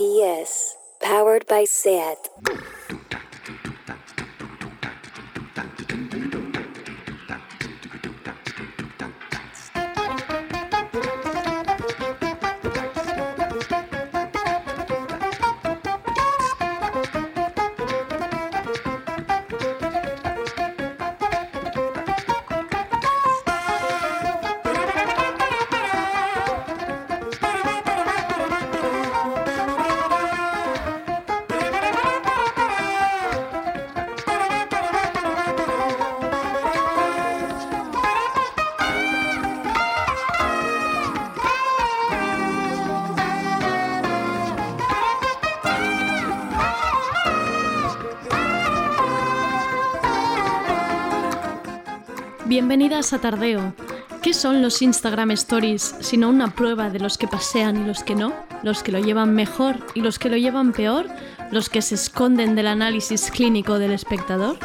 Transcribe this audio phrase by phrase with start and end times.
[0.00, 2.16] RPS, powered by SAT.
[52.70, 53.74] Bienvenidas a Tardeo.
[54.22, 58.14] ¿Qué son los Instagram Stories sino una prueba de los que pasean y los que
[58.14, 58.32] no?
[58.62, 61.08] ¿Los que lo llevan mejor y los que lo llevan peor?
[61.50, 64.56] ¿Los que se esconden del análisis clínico del espectador?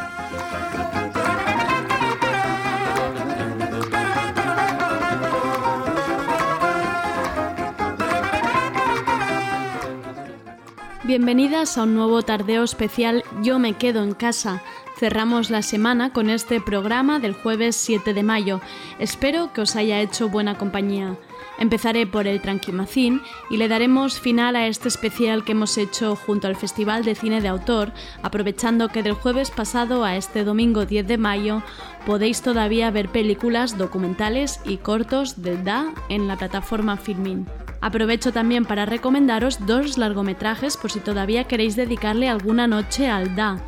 [11.02, 14.62] Bienvenidas a un nuevo tardeo especial Yo me quedo en casa,
[14.98, 18.62] Cerramos la semana con este programa del jueves 7 de mayo.
[18.98, 21.18] Espero que os haya hecho buena compañía.
[21.58, 26.46] Empezaré por el Tranquimacín y le daremos final a este especial que hemos hecho junto
[26.46, 31.06] al Festival de Cine de Autor, aprovechando que del jueves pasado a este domingo 10
[31.06, 31.62] de mayo
[32.06, 37.46] podéis todavía ver películas, documentales y cortos del DA en la plataforma Filmin.
[37.82, 43.62] Aprovecho también para recomendaros dos largometrajes por si todavía queréis dedicarle alguna noche al DA.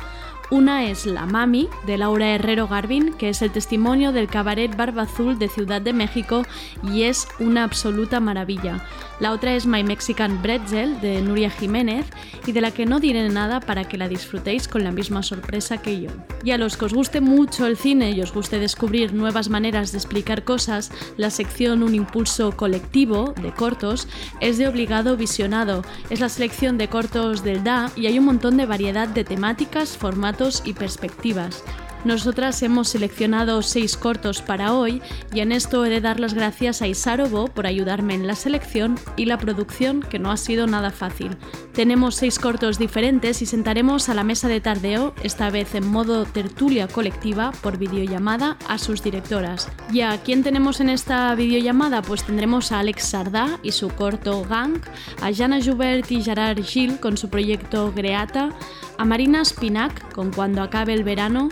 [0.51, 5.03] Una es La Mami, de Laura Herrero Garvin, que es el testimonio del cabaret Barba
[5.03, 6.43] Azul de Ciudad de México
[6.83, 8.83] y es una absoluta maravilla.
[9.19, 12.05] La otra es My Mexican Bretzel, de Nuria Jiménez,
[12.47, 15.77] y de la que no diré nada para que la disfrutéis con la misma sorpresa
[15.81, 16.09] que yo.
[16.43, 19.91] Y a los que os guste mucho el cine y os guste descubrir nuevas maneras
[19.91, 24.07] de explicar cosas, la sección Un Impulso Colectivo, de cortos,
[24.39, 25.83] es de obligado visionado.
[26.09, 29.97] Es la selección de cortos del DA y hay un montón de variedad de temáticas,
[29.97, 31.63] formatos, y perspectivas.
[32.05, 35.01] Nosotras hemos seleccionado seis cortos para hoy
[35.33, 38.97] y en esto he de dar las gracias a Isarobo por ayudarme en la selección
[39.17, 41.37] y la producción que no ha sido nada fácil.
[41.73, 46.25] Tenemos seis cortos diferentes y sentaremos a la mesa de tardeo, esta vez en modo
[46.25, 49.69] tertulia colectiva por videollamada a sus directoras.
[49.91, 52.01] ¿Y a quién tenemos en esta videollamada?
[52.01, 54.81] Pues tendremos a Alex Sardá y su corto Gang,
[55.21, 58.49] a Jana Joubert y Gerard Gil con su proyecto Greata,
[58.97, 61.49] a Marina Spinac con Cuando acabe el verano,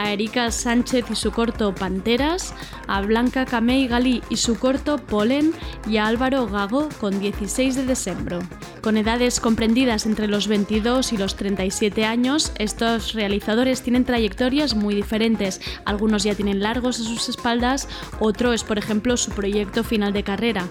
[0.00, 2.54] a Erika Sánchez y su corto Panteras,
[2.86, 5.52] a Blanca Camey Galí y su corto Polen
[5.86, 8.38] y a Álvaro Gago con 16 de diciembre.
[8.80, 14.94] Con edades comprendidas entre los 22 y los 37 años, estos realizadores tienen trayectorias muy
[14.94, 15.60] diferentes.
[15.84, 17.86] Algunos ya tienen largos a sus espaldas,
[18.20, 20.66] otro es por ejemplo su proyecto final de carrera.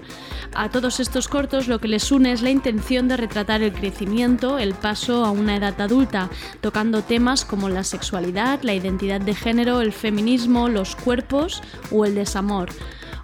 [0.56, 4.58] A todos estos cortos lo que les une es la intención de retratar el crecimiento,
[4.58, 9.82] el paso a una edad adulta, tocando temas como la sexualidad, la identidad de género,
[9.82, 12.70] el feminismo, los cuerpos o el desamor.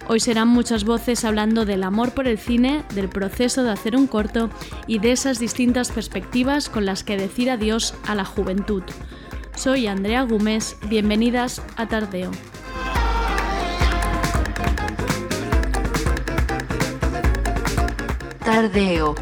[0.08, 4.06] Hoy serán muchas voces hablando del amor por el cine, del proceso de hacer un
[4.06, 4.50] corto
[4.86, 8.84] y de esas distintas perspectivas con las que decir adiós a la juventud.
[9.56, 12.30] Soy Andrea Gómez, bienvenidas a Tardeo.
[18.44, 19.14] Tardeo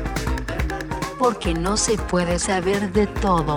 [1.18, 3.56] porque no se puede saber de todo.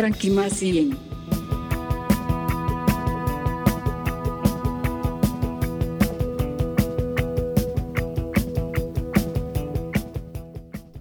[0.00, 1.09] Tranquimacien.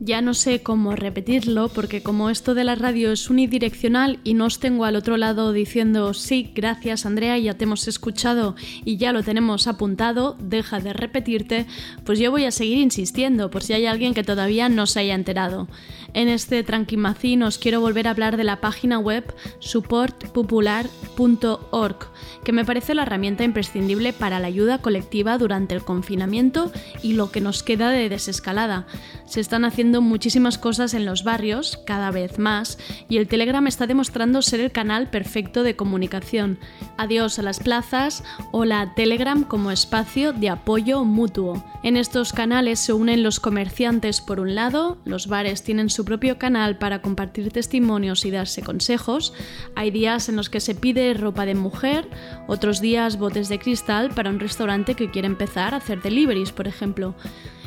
[0.10, 4.46] Ya no sé cómo repetirlo porque como esto de la radio es unidireccional y no
[4.46, 9.14] os tengo al otro lado diciendo sí, gracias Andrea, ya te hemos escuchado y ya
[9.14, 11.68] lo tenemos apuntado, deja de repetirte,
[12.06, 15.14] pues yo voy a seguir insistiendo por si hay alguien que todavía no se haya
[15.14, 15.68] enterado.
[16.16, 21.98] En este Tranquimacín os quiero volver a hablar de la página web supportpopular.org,
[22.44, 26.72] que me parece la herramienta imprescindible para la ayuda colectiva durante el confinamiento
[27.04, 28.88] y lo que nos queda de desescalada.
[29.28, 32.78] Se están haciendo muchísimas cosas en los barrios, cada vez más,
[33.10, 36.60] y el Telegram está demostrando ser el canal perfecto de comunicación.
[36.98, 41.64] Adiós a las plazas o la Telegram como espacio de apoyo mutuo.
[41.84, 46.38] En estos canales se unen los comerciantes por un lado, los bares tienen su propio
[46.38, 49.34] canal para compartir testimonios y darse consejos,
[49.76, 52.08] hay días en los que se pide ropa de mujer,
[52.48, 56.68] otros días botes de cristal para un restaurante que quiere empezar a hacer deliveries, por
[56.68, 57.16] ejemplo.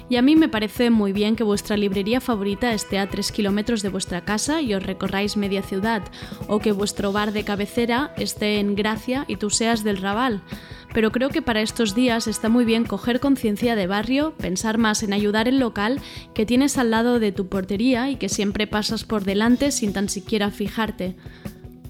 [0.09, 3.83] Y a mí me parece muy bien que vuestra librería favorita esté a 3 kilómetros
[3.83, 6.03] de vuestra casa y os recorráis media ciudad,
[6.49, 10.43] o que vuestro bar de cabecera esté en Gracia y tú seas del Raval
[10.93, 15.03] pero creo que para estos días está muy bien coger conciencia de barrio, pensar más
[15.03, 16.01] en ayudar el local
[16.35, 20.09] que tienes al lado de tu portería y que siempre pasas por delante sin tan
[20.09, 21.17] siquiera fijarte.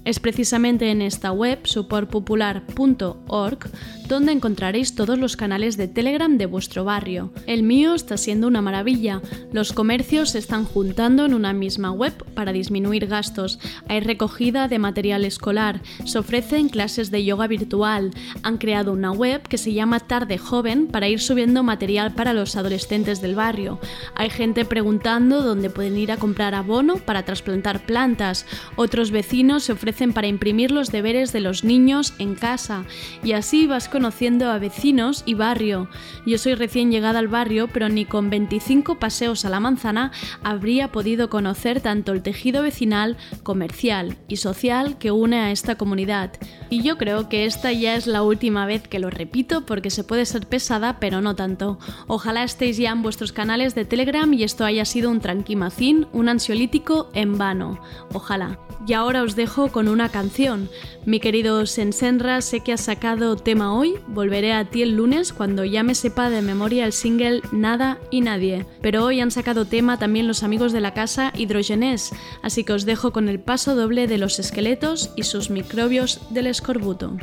[0.05, 3.59] Es precisamente en esta web, supportpopular.org,
[4.07, 7.31] donde encontraréis todos los canales de Telegram de vuestro barrio.
[7.47, 9.21] El mío está siendo una maravilla.
[9.53, 13.59] Los comercios se están juntando en una misma web para disminuir gastos.
[13.87, 18.11] Hay recogida de material escolar, se ofrecen clases de yoga virtual,
[18.43, 22.57] han creado una web que se llama Tarde Joven para ir subiendo material para los
[22.57, 23.79] adolescentes del barrio.
[24.15, 28.45] Hay gente preguntando dónde pueden ir a comprar abono para trasplantar plantas.
[28.75, 32.85] Otros vecinos se ofrecen para imprimir los deberes de los niños en casa
[33.23, 35.87] y así vas conociendo a vecinos y barrio.
[36.25, 40.11] Yo soy recién llegada al barrio, pero ni con 25 paseos a la manzana
[40.43, 46.31] habría podido conocer tanto el tejido vecinal, comercial y social que une a esta comunidad.
[46.69, 50.03] Y yo creo que esta ya es la última vez que lo repito porque se
[50.03, 51.77] puede ser pesada, pero no tanto.
[52.07, 56.29] Ojalá estéis ya en vuestros canales de Telegram y esto haya sido un tranquimacín, un
[56.29, 57.79] ansiolítico en vano.
[58.13, 58.59] Ojalá.
[58.85, 60.69] Y ahora os dejo con una canción.
[61.05, 65.65] Mi querido Sensenra, sé que has sacado tema hoy, volveré a ti el lunes cuando
[65.65, 68.65] ya me sepa de memoria el single Nada y Nadie.
[68.81, 72.85] Pero hoy han sacado tema también los amigos de la casa Hidrogenés, así que os
[72.85, 77.13] dejo con el paso doble de los esqueletos y sus microbios del escorbuto.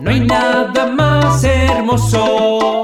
[0.00, 2.82] No hay nada más hermoso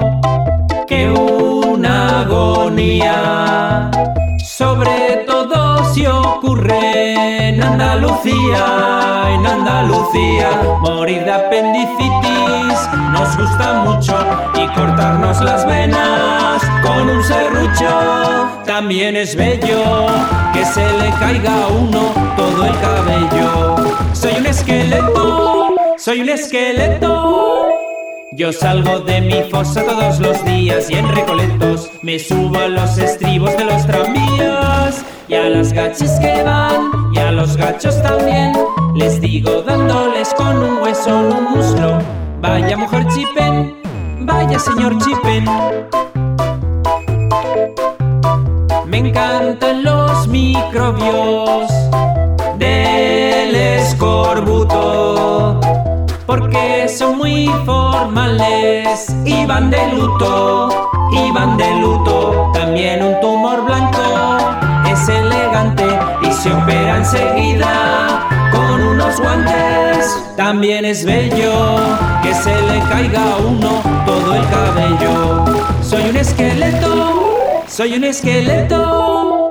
[0.87, 3.89] que una agonía
[4.39, 10.49] sobre todo si ocurre en Andalucía, en Andalucía,
[10.79, 14.17] morir de apendicitis nos gusta mucho
[14.53, 18.49] y cortarnos las venas con un serrucho.
[18.65, 20.05] También es bello
[20.53, 23.75] que se le caiga a uno todo el cabello.
[24.13, 25.67] Soy un esqueleto,
[25.97, 27.84] soy un esqueleto.
[28.35, 32.97] Yo salgo de mi fosa todos los días y en recoletos me subo a los
[32.97, 38.51] estribos de los tranvías y a las gachis que van y a los gachos también.
[38.93, 41.99] Les digo dándoles con un hueso un muslo.
[42.41, 43.73] Vaya mujer chipen
[44.25, 45.45] vaya señor chipen.
[48.85, 51.71] Me encantan los microbios
[52.59, 55.15] del escorbuto
[56.25, 62.51] porque son muy formales y van de luto, y van de luto.
[62.53, 64.37] También un tumor blanco
[64.89, 65.85] es elegante
[66.21, 70.23] y se opera enseguida con unos guantes.
[70.35, 71.77] También es bello
[72.23, 75.45] que se le caiga a uno todo el cabello.
[75.81, 79.44] Soy un esqueleto, soy un esqueleto.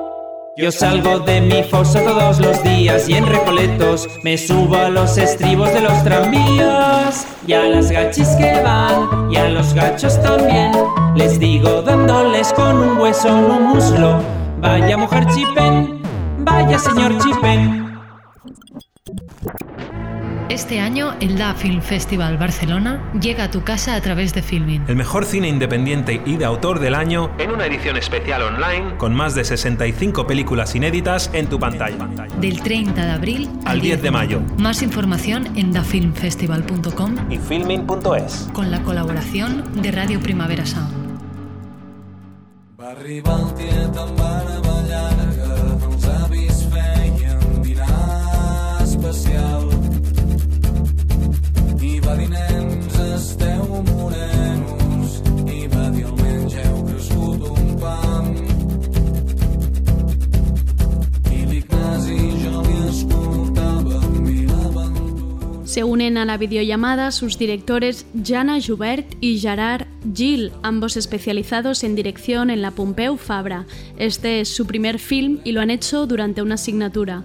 [0.57, 5.17] Yo salgo de mi fosa todos los días y en recoletos me subo a los
[5.17, 7.27] estribos de los tranvías.
[7.45, 10.71] Y a las gachis que van y a los gachos también.
[11.13, 14.21] Les digo dándoles con un hueso en un muslo.
[14.61, 16.01] Vaya mujer chipen,
[16.45, 17.84] vaya señor chipen.
[20.49, 24.83] Este año el Da Film Festival Barcelona llega a tu casa a través de Filmin.
[24.87, 29.15] El mejor cine independiente y de autor del año en una edición especial online con
[29.15, 32.07] más de 65 películas inéditas en tu pantalla.
[32.39, 34.41] Del 30 de abril al 10 de mayo.
[34.59, 38.49] Más información en dafilmfestival.com y filmin.es.
[38.53, 41.05] Con la colaboración de Radio Primavera Sound.
[66.17, 72.61] A la videollamada sus directores Jana Joubert y Gerard Gil, ambos especializados en dirección en
[72.61, 73.65] la Pompeu Fabra.
[73.97, 77.23] Este es su primer film y lo han hecho durante una asignatura.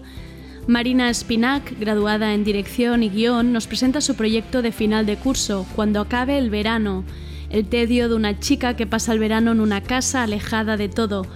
[0.66, 5.66] Marina Spinac, graduada en dirección y guion, nos presenta su proyecto de final de curso,
[5.74, 7.04] Cuando acabe el verano,
[7.50, 11.26] el tedio de una chica que pasa el verano en una casa alejada de todo.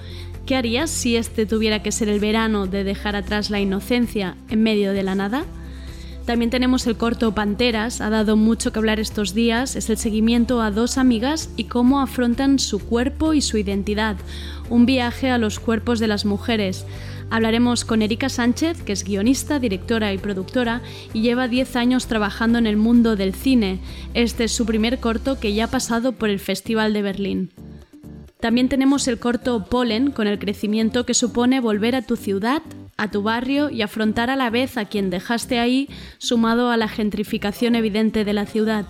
[0.47, 4.63] ¿Qué harías si este tuviera que ser el verano de dejar atrás la inocencia en
[4.63, 5.45] medio de la nada?
[6.27, 10.63] También tenemos el corto Panteras, ha dado mucho que hablar estos días, es el seguimiento
[10.63, 14.17] a dos amigas y cómo afrontan su cuerpo y su identidad,
[14.71, 16.87] un viaje a los cuerpos de las mujeres.
[17.29, 20.81] Hablaremos con Erika Sánchez, que es guionista, directora y productora,
[21.13, 23.81] y lleva 10 años trabajando en el mundo del cine.
[24.15, 27.51] Este es su primer corto que ya ha pasado por el Festival de Berlín.
[28.45, 32.61] También tenemos el corto Polen, con el crecimiento que supone volver a tu ciudad,
[32.99, 36.89] a tu barrio y afrontar a la vez a quien dejaste ahí, sumado a la
[36.89, 38.85] gentrificación evidente de la ciudad.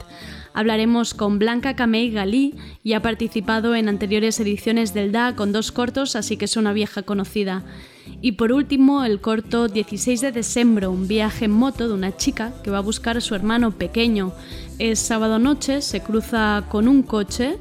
[0.55, 5.71] Hablaremos con Blanca Camey Galí y ha participado en anteriores ediciones del DA con dos
[5.71, 7.63] cortos, así que es una vieja conocida.
[8.21, 12.53] Y por último, el corto 16 de diciembre, un viaje en moto de una chica
[12.65, 14.33] que va a buscar a su hermano pequeño.
[14.81, 17.57] Es sábado noche, se cruza con un coche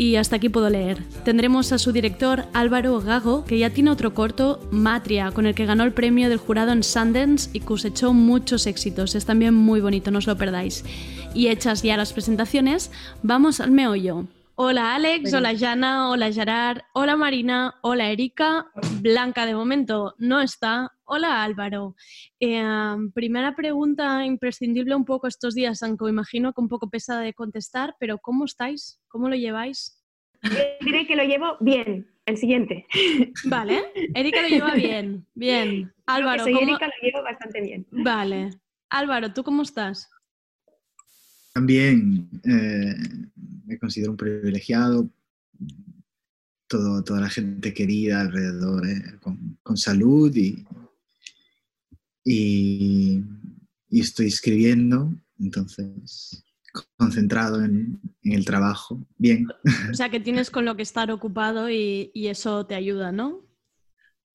[0.00, 1.02] y hasta aquí puedo leer.
[1.26, 5.66] Tendremos a su director Álvaro Gago, que ya tiene otro corto, Matria, con el que
[5.66, 9.14] ganó el premio del jurado en Sundance y cosechó muchos éxitos.
[9.14, 10.86] Es también muy bonito, no os lo perdáis.
[11.34, 12.90] Y hechas ya las presentaciones,
[13.22, 14.24] vamos al meollo.
[14.54, 18.68] Hola Alex, hola Jana, hola Gerard, hola Marina, hola Erika,
[19.02, 21.96] Blanca de momento no está, hola Álvaro.
[22.38, 22.62] Eh,
[23.12, 27.96] primera pregunta imprescindible un poco estos días, aunque imagino que un poco pesada de contestar,
[27.98, 29.00] pero ¿cómo estáis?
[29.08, 29.96] ¿Cómo lo lleváis?
[30.80, 32.86] diré que lo llevo bien, el siguiente.
[33.44, 33.82] Vale,
[34.14, 35.92] Erika lo lleva bien, bien.
[36.06, 37.86] Álvaro, soy Erika lo llevo bastante bien.
[37.90, 38.50] Vale.
[38.88, 40.08] Álvaro, ¿tú cómo estás?
[41.52, 42.94] También eh,
[43.66, 45.10] me considero un privilegiado.
[46.68, 50.64] Todo, toda la gente querida alrededor, eh, con, salud y,
[52.24, 53.22] y,
[53.90, 56.44] estoy escribiendo, entonces
[56.96, 59.04] concentrado en, el trabajo.
[59.16, 59.46] Bien.
[59.90, 63.44] O sea, que tienes con lo que estar ocupado y, y, eso te ayuda, ¿no?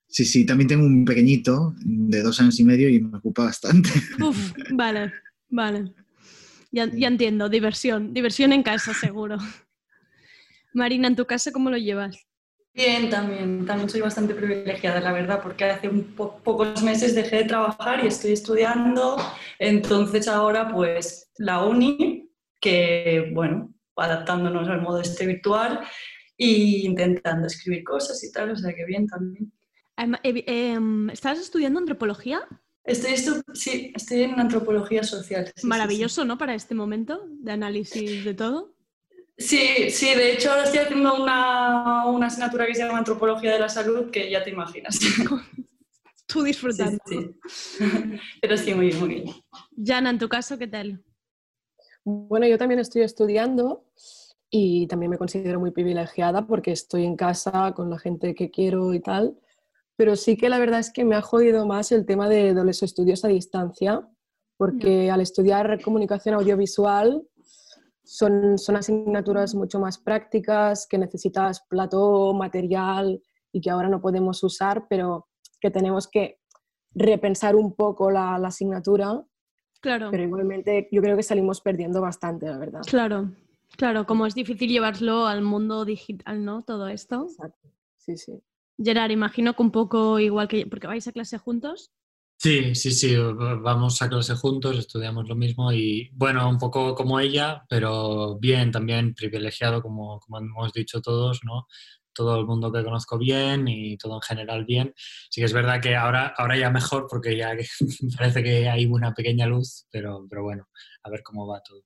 [0.08, 3.90] Sí, sí, también tengo un pequeñito de dos años y medio y me ocupa bastante.
[4.22, 5.14] Uf, vale,
[5.50, 5.94] vale.
[6.72, 9.38] Ya, entiendo, diversión, diversión en casa seguro.
[10.74, 12.18] Marina, ¿en tu casa cómo lo llevas?
[12.76, 17.44] Bien, también, también soy bastante privilegiada, la verdad, porque hace un pocos meses dejé de
[17.46, 19.16] trabajar y estoy estudiando,
[19.60, 22.30] entonces ahora pues la uni,
[22.60, 25.88] que bueno, adaptándonos al modo este virtual
[26.38, 29.54] e intentando escribir cosas y tal, o sea que bien también.
[30.24, 32.46] Eh, em, ¿Estás estudiando antropología?
[32.84, 35.50] Estoy, sí, estoy en antropología social.
[35.64, 36.38] Maravilloso, ¿no?
[36.38, 38.75] Para este momento de análisis de todo.
[39.38, 43.60] Sí, sí, de hecho ahora estoy haciendo una, una asignatura que se llama Antropología de
[43.60, 44.98] la Salud, que ya te imaginas.
[46.28, 46.98] Tú disfrutando.
[47.06, 47.36] Sí,
[48.42, 49.26] Pero sí, muy bien, muy bien.
[49.86, 51.04] Jana, en tu caso, ¿qué tal?
[52.04, 53.86] Bueno, yo también estoy estudiando
[54.50, 58.94] y también me considero muy privilegiada porque estoy en casa con la gente que quiero
[58.94, 59.38] y tal
[59.96, 62.84] pero sí que la verdad es que me ha jodido más el tema de, los
[62.84, 64.08] estudios a distancia,
[64.58, 67.24] porque al estudiar comunicación audiovisual
[68.06, 73.22] son, son asignaturas mucho más prácticas, que necesitas plató, material
[73.52, 75.28] y que ahora no podemos usar, pero
[75.60, 76.40] que tenemos que
[76.94, 79.24] repensar un poco la, la asignatura.
[79.82, 80.10] Claro.
[80.12, 82.82] Pero igualmente yo creo que salimos perdiendo bastante, la verdad.
[82.88, 83.32] Claro,
[83.78, 86.64] claro, como es difícil llevarlo al mundo digital, ¿no?
[86.64, 87.28] Todo esto.
[87.30, 87.70] Exacto.
[87.98, 88.42] Sí, sí.
[88.78, 90.66] Gerard, imagino que un poco igual que...
[90.68, 91.92] porque vais a clase juntos.
[92.46, 97.20] Sí, sí, sí, vamos a clase juntos, estudiamos lo mismo y bueno, un poco como
[97.20, 101.66] ella, pero bien, también privilegiado, como, como hemos dicho todos, ¿no?
[102.14, 104.94] Todo el mundo que conozco bien y todo en general bien.
[104.96, 107.52] Sí que es verdad que ahora, ahora ya mejor porque ya
[108.16, 110.68] parece que hay una pequeña luz, pero, pero bueno,
[111.02, 111.82] a ver cómo va todo.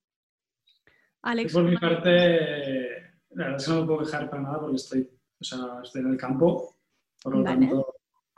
[1.22, 1.54] Alex.
[1.54, 5.10] Por mi parte, la verdad es que no me puedo quejar para nada porque estoy,
[5.40, 6.76] o sea, estoy en el campo
[7.22, 7.89] por lo tanto,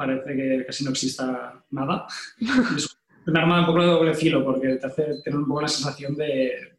[0.01, 2.07] parece que casi no exista nada.
[2.75, 5.67] es una arma un poco de doble filo porque te hace tener un poco la
[5.67, 6.77] sensación de,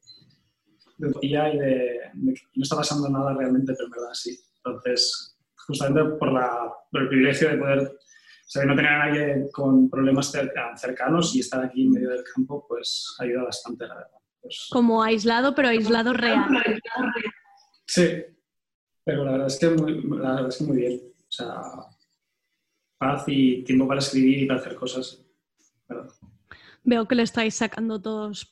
[0.98, 4.38] de utopía y de, que no está pasando nada realmente, pero en verdad sí.
[4.56, 9.06] Entonces, justamente por, la, por el privilegio de poder, o sea, de no tener a
[9.06, 10.32] nadie con problemas
[10.76, 14.18] cercanos y estar aquí en medio del campo, pues ayuda bastante, la verdad.
[14.40, 16.44] Pues Como aislado, pero aislado real.
[17.86, 18.24] Sí,
[19.04, 21.00] pero la verdad es que muy, la verdad es que muy bien.
[21.04, 21.62] O sea,
[23.02, 25.20] paz y tiempo para escribir y para hacer cosas.
[26.84, 28.48] Veo que le estáis sacando todos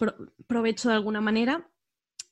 [0.49, 1.69] provecho de alguna manera.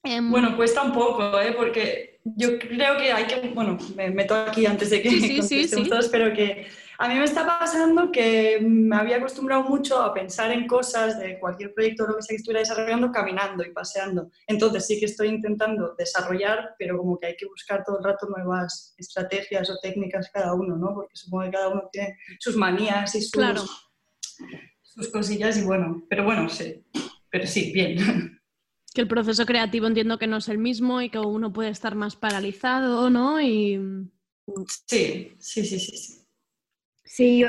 [0.03, 1.55] Em, bueno, cuesta un poco, ¿eh?
[1.57, 5.69] porque yo creo que hay que, bueno, me meto aquí antes de que sí, sí,
[5.69, 6.67] sí, todos, pero que
[7.01, 11.39] a mí me está pasando que me había acostumbrado mucho a pensar en cosas de
[11.39, 14.31] cualquier proyecto o lo que sea que estuviera desarrollando caminando y paseando.
[14.49, 18.27] Entonces sí que estoy intentando desarrollar, pero como que hay que buscar todo el rato
[18.29, 20.93] nuevas estrategias o técnicas cada uno, ¿no?
[20.93, 23.91] Porque supongo que cada uno tiene sus manías y sus,
[24.83, 26.85] sus cosillas y bueno, pero bueno, sí,
[27.31, 28.35] pero sí, bien.
[28.95, 31.95] Que el proceso creativo entiendo que no es el mismo y que uno puede estar
[31.95, 33.41] más paralizado, ¿no?
[33.41, 33.79] Y...
[34.87, 35.97] Sí, sí, sí, sí.
[35.97, 36.18] Sí,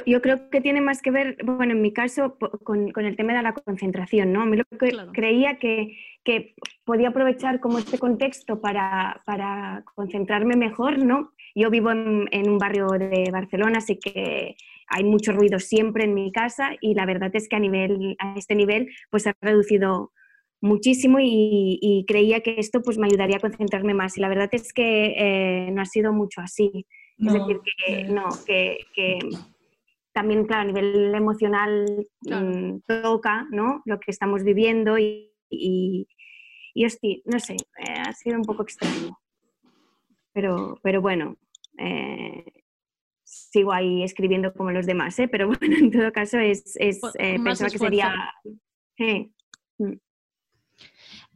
[0.06, 3.44] yo, creo que tiene más que ver, bueno, en mi caso, con, el tema de
[3.44, 4.42] la concentración, ¿no?
[4.42, 10.56] A mí lo que creía que, que, podía aprovechar como este contexto para, para concentrarme
[10.56, 11.32] mejor, ¿no?
[11.56, 14.56] Yo vivo en, en, un barrio de Barcelona, así que
[14.88, 18.34] hay mucho ruido siempre en mi casa y la verdad es que a, nivel, a
[18.36, 20.12] este nivel pues ha reducido
[20.62, 24.74] muchísimo y, creía que esto pues me ayudaría a concentrarme más y la verdad es
[24.74, 26.86] que eh, no ha sido mucho así.
[27.20, 29.20] Es decir, que no, que,
[30.14, 33.82] también, claro, a nivel emocional mm, toca ¿no?
[33.86, 36.08] lo que estamos viviendo y, y,
[36.74, 36.88] y
[37.26, 39.18] no sé, eh, ha sido un poco extraño.
[40.34, 41.36] Pero, pero bueno,
[41.78, 42.46] eh,
[43.24, 45.28] sigo ahí escribiendo como los demás, ¿eh?
[45.28, 48.14] pero bueno, en todo caso es, es pensaba que sería...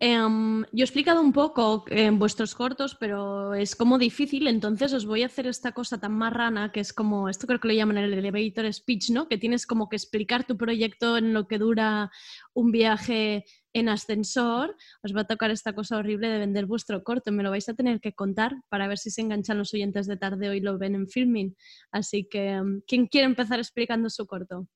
[0.05, 5.05] Em, yo he explicado un poco en vuestros cortos, pero es como difícil, entonces os
[5.05, 7.97] voy a hacer esta cosa tan marrana que es como, esto creo que lo llaman
[7.97, 9.29] el elevator speech, ¿no?
[9.29, 12.11] Que tienes como que explicar tu proyecto en lo que dura
[12.53, 14.75] un viaje en ascensor.
[15.03, 17.73] Os va a tocar esta cosa horrible de vender vuestro corto, me lo vais a
[17.73, 20.95] tener que contar para ver si se enganchan los oyentes de tarde y lo ven
[20.95, 21.55] en filming.
[21.93, 24.67] Así que, em, ¿quién quiere empezar explicando su corto?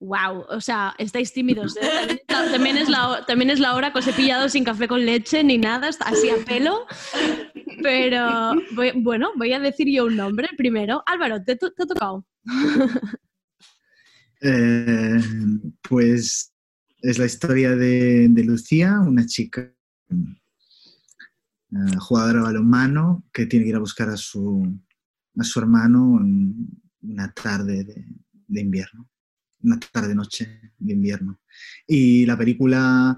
[0.00, 1.76] Wow, o sea, estáis tímidos.
[1.76, 2.22] ¿eh?
[2.28, 5.42] También, es la, también es la hora que os he pillado sin café con leche
[5.42, 6.86] ni nada, así a pelo.
[7.82, 8.52] Pero
[8.96, 11.02] bueno, voy a decir yo un nombre primero.
[11.06, 12.26] Álvaro, ¿te, ha tocado?
[14.40, 15.18] Eh,
[15.82, 16.54] pues
[17.02, 19.62] es la historia de, Lucía, una chica
[20.12, 24.78] eh, jugadora de balonmano que tiene que ir a buscar a su,
[25.36, 26.54] a su hermano en
[27.02, 27.82] una tarde
[28.46, 29.08] de invierno
[29.62, 31.40] una tarde-noche de invierno.
[31.86, 33.16] Y la película,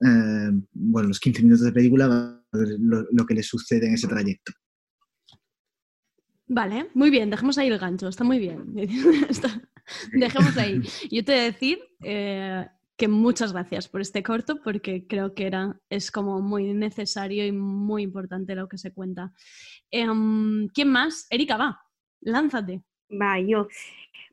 [0.00, 4.52] eh, bueno, los 15 minutos de película, lo, lo, que le sucede en ese trayecto.
[6.46, 8.74] Vale, muy bien, dejemos ahí el gancho, está muy bien.
[10.12, 10.82] dejemos ahí.
[11.10, 12.66] Yo te voy a decir eh,
[12.96, 17.52] que muchas gracias por este corto, porque creo que era, es como muy necesario y
[17.52, 19.32] muy importante lo que se cuenta.
[19.90, 21.26] Em, ¿Quién más?
[21.30, 21.80] Erika, va,
[22.20, 22.82] lánzate.
[23.10, 23.68] Va, yo.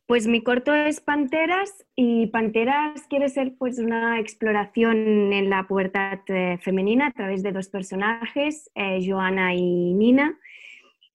[0.07, 6.19] Pues mi corto es Panteras y Panteras quiere ser pues una exploración en la pubertad
[6.27, 10.39] eh, femenina a través de dos personajes, eh, Joana y Nina,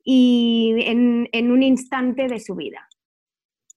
[0.05, 2.87] y en, un instante de su vida.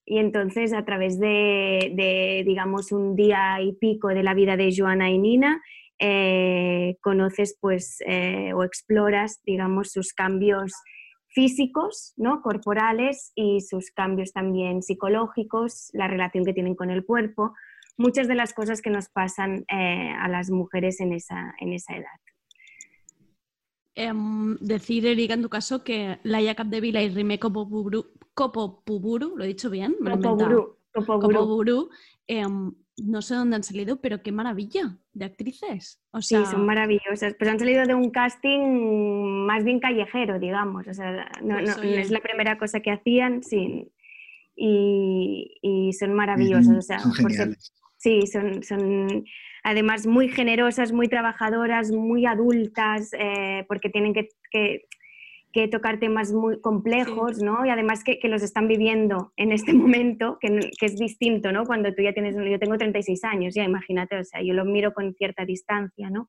[0.05, 5.09] Y entonces a través de, digamos, un día y pico de la vida de Joana
[5.11, 5.61] y Nina,
[5.97, 7.99] eh, conoces pues
[8.53, 10.73] o exploras, digamos, sus cambios
[11.35, 12.41] físicos, ¿no?
[12.41, 17.53] corporales y sus cambios también psicológicos, la relación que tienen con el cuerpo,
[17.97, 21.97] muchas de las cosas que nos pasan eh, a las mujeres en esa, en esa
[21.97, 22.19] edad.
[23.95, 29.69] Em, decir, Erika, en tu caso, que Laia Capdevila y Rime Copopuburu, lo he dicho
[29.69, 31.89] bien, me Copoburu, Copoburu,
[32.27, 36.01] em, no sé dónde han salido, pero qué maravilla de actrices.
[36.11, 37.35] O Sí, son maravillosas.
[37.37, 40.87] Pues han salido de un casting más bien callejero, digamos.
[40.87, 43.91] O sea, no, pues es la primera cosa que hacían, sí.
[44.55, 46.87] Y, son maravillosas.
[46.87, 47.57] son
[47.97, 49.25] sí, son, son
[49.63, 54.87] además muy generosas, muy trabajadoras, muy adultas, eh, porque tienen que que
[55.71, 57.65] tocar temas muy complejos, ¿no?
[57.65, 61.65] Y además que, que, los están viviendo en este momento, que, que, es distinto, ¿no?
[61.65, 64.93] Cuando tú ya tienes, yo tengo 36 años, ya imagínate, o sea, yo lo miro
[64.93, 66.27] con cierta distancia, ¿no?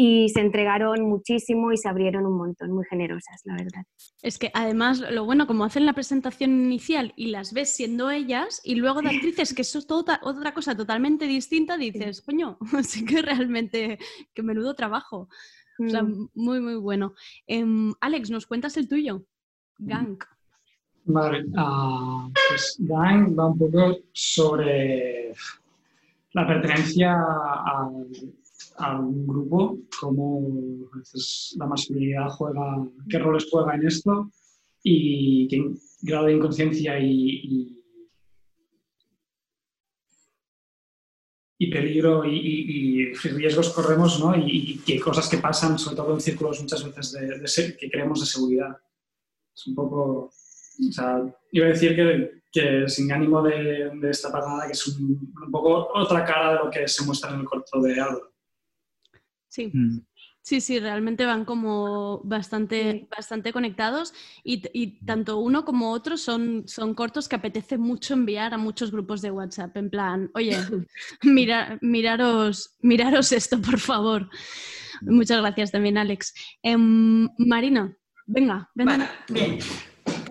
[0.00, 3.82] Y se entregaron muchísimo y se abrieron un montón, muy generosas, la verdad.
[4.22, 8.60] Es que además, lo bueno, como hacen la presentación inicial y las ves siendo ellas,
[8.62, 13.04] y luego de actrices, que eso es toda, otra cosa totalmente distinta, dices, coño, sí
[13.04, 13.98] que realmente,
[14.34, 15.28] que menudo trabajo.
[15.78, 16.30] O sea, mm.
[16.34, 17.14] muy, muy bueno.
[17.46, 19.24] Em, Alex, ¿nos cuentas el tuyo?
[19.78, 20.18] Gang.
[21.04, 25.32] Vale, uh, pues Gang va un poco sobre
[26.32, 30.90] la pertenencia a, un grupo, cómo
[31.56, 34.30] la masculinidad juega, qué roles juega en esto
[34.82, 37.77] y qué grado de inconsciencia y,
[41.60, 44.34] y peligro y, riesgos corremos, ¿no?
[44.36, 48.26] Y, qué cosas que pasan, sobre todo en círculos muchas veces de, que creemos de
[48.26, 48.76] seguridad.
[49.54, 54.30] Es un poco, o sea, iba a decir que, que sin ánimo de, de esta
[54.30, 57.80] nada, que es un, poco otra cara de lo que se muestra en el corto
[57.80, 58.32] de Álvaro.
[59.48, 59.70] Sí.
[59.72, 60.00] Mm.
[60.48, 66.94] Sí, sí, realmente van como bastante, bastante conectados y, tanto uno como otro son, son
[66.94, 70.56] cortos que apetece mucho enviar a muchos grupos de WhatsApp, en plan, oye,
[71.22, 74.30] mira, miraros, miraros esto, por favor.
[75.02, 76.32] Muchas gracias también, Alex.
[76.62, 77.94] Em, Marina,
[78.26, 79.10] venga, venga.
[79.28, 79.58] bien.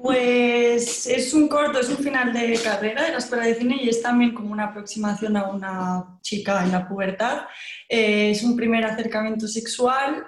[0.01, 3.89] Pues es un corto, es un final de carrera de la escuela de cine y
[3.89, 7.43] es también como una aproximación a una chica en la pubertad.
[7.89, 10.25] Eh, es un primer acercamiento sexual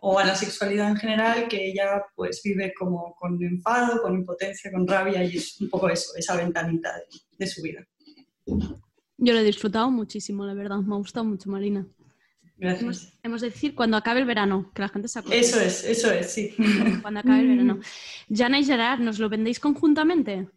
[0.00, 4.70] o a la sexualidad en general que ella pues vive como con enfado, con impotencia,
[4.72, 6.92] con rabia y es un poco eso, esa ventanita
[7.38, 7.86] de su vida.
[8.44, 11.86] Yo lo he disfrutado muchísimo, la verdad, me ha gustado mucho Marina.
[12.62, 13.12] Gracias.
[13.24, 15.40] Hemos, de decir cuando acabe el verano, que la gente se acuerde.
[15.40, 16.54] Eso es, eso es, sí.
[17.02, 17.80] Cuando acabe el verano.
[18.32, 20.48] Jana y Gerard, ¿nos lo vendéis conjuntamente?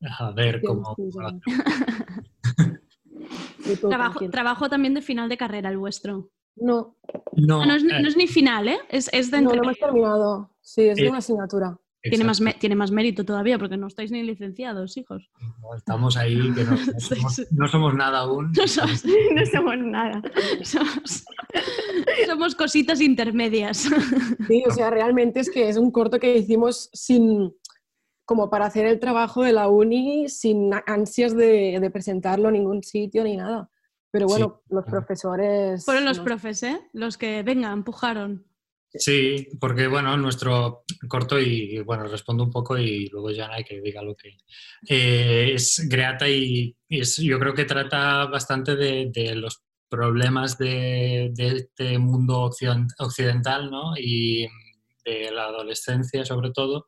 [0.00, 0.94] A ver cómo.
[3.88, 6.30] trabajo, trabajo también de final de carrera el vuestro.
[6.54, 6.96] No.
[7.32, 8.78] No, ah, no, es, no, es, ni final, ¿eh?
[8.88, 10.54] Es, es de No, no hemos terminado.
[10.60, 11.76] Sí, es de eh, una asignatura.
[12.02, 15.28] Tiene más, tiene más mérito todavía porque no estáis ni licenciados, hijos.
[15.76, 16.64] estamos ahí, que
[17.50, 18.52] no, somos, nada aún.
[18.52, 20.22] No somos, nada.
[22.26, 23.88] Somos, cositas intermedias.
[24.46, 27.52] Sí, o sea, realmente es que es un corto que hicimos sin,
[28.24, 33.24] como para hacer el trabajo de la uni, sin ansias de, presentarlo en ningún sitio
[33.24, 33.70] ni nada.
[34.10, 35.84] Pero bueno, los profesores...
[35.84, 36.80] Fueron los profes, ¿eh?
[36.92, 38.47] Los que, venga, empujaron.
[38.90, 43.80] Sí, porque bueno, nuestro corto y bueno, respondo un poco y luego ya hay que
[43.80, 44.38] diga lo que
[44.88, 51.48] eh, es Greata y, es, yo creo que trata bastante de, los problemas de, de,
[51.48, 52.50] este mundo
[52.98, 53.94] occidental ¿no?
[53.96, 54.46] y
[55.04, 56.86] de la adolescencia sobre todo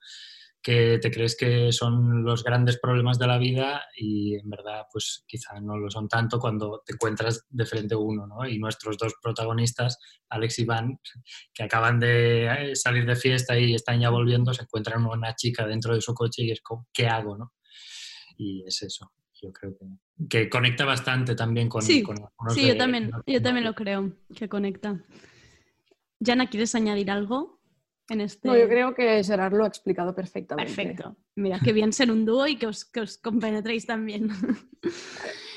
[0.63, 5.25] que te crees que son los grandes problemas de la vida y en verdad pues
[5.27, 8.47] quizá no lo son tanto cuando te encuentras de frente uno, ¿no?
[8.47, 11.01] Y nuestros dos protagonistas, Alex y Van,
[11.55, 15.67] que acaban de eh, salir de fiesta y están ya volviendo, se encuentran una chica
[15.67, 17.53] dentro de su coche y es como, ¿qué hago, no?
[18.37, 19.13] Y es eso.
[19.43, 19.87] Yo creo que,
[20.29, 21.81] que conecta bastante también con...
[21.81, 22.05] Sí,
[22.55, 25.03] sí yo, también, yo también lo creo, que conecta.
[26.23, 27.60] Jana, ¿quieres añadir algo?
[28.19, 30.75] Este no, yo creo que Gerard lo ha explicado perfectamente.
[30.75, 31.17] Perfecto.
[31.37, 34.31] Mira, qué bien ser un dúo y que os, que os compenetréis también.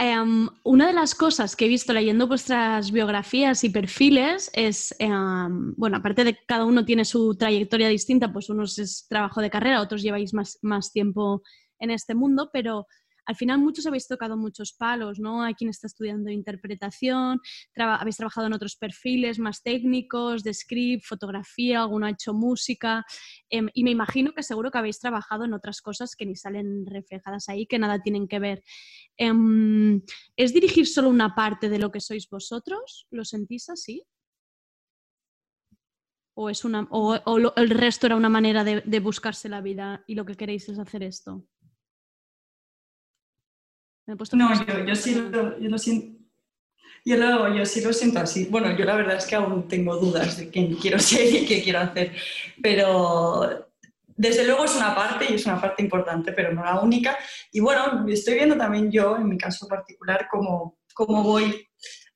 [0.00, 5.74] Em, una de las cosas que he visto leyendo vuestras biografías y perfiles es, em,
[5.74, 9.50] bueno, aparte de que cada uno tiene su trayectoria distinta, pues unos es trabajo de
[9.50, 11.42] carrera, otros lleváis más, más tiempo
[11.80, 12.86] en este mundo, pero
[13.28, 15.42] al final muchos habéis tocado muchos palos, ¿no?
[15.42, 17.38] Hay quien está estudiando interpretación,
[17.76, 23.04] habéis trabajado en otros perfiles más técnicos, de script, fotografía, alguno ha hecho música,
[23.50, 26.86] em, y me imagino que seguro que habéis trabajado en otras cosas que ni salen
[26.86, 28.62] reflejadas ahí, que nada tienen que ver.
[29.18, 30.00] Em,
[30.34, 33.06] ¿Es dirigir solo una parte de lo que sois vosotros?
[33.10, 34.04] ¿Lo sentís así?
[36.32, 36.88] ¿O, es una,
[37.56, 41.02] el resto era una manera de buscarse la vida y lo que queréis es hacer
[41.02, 41.44] esto?
[44.32, 46.18] No, yo, sí lo, yo siento.
[47.04, 48.46] Yo, sí lo siento así.
[48.50, 51.62] Bueno, yo la verdad es que aún tengo dudas de quién quiero ser y qué
[51.62, 52.14] quiero hacer,
[52.62, 53.68] pero
[54.16, 57.16] desde luego es una parte y es una parte importante, pero no la única.
[57.52, 61.66] Y bueno, estoy viendo también yo, en mi caso particular, cómo, cómo voy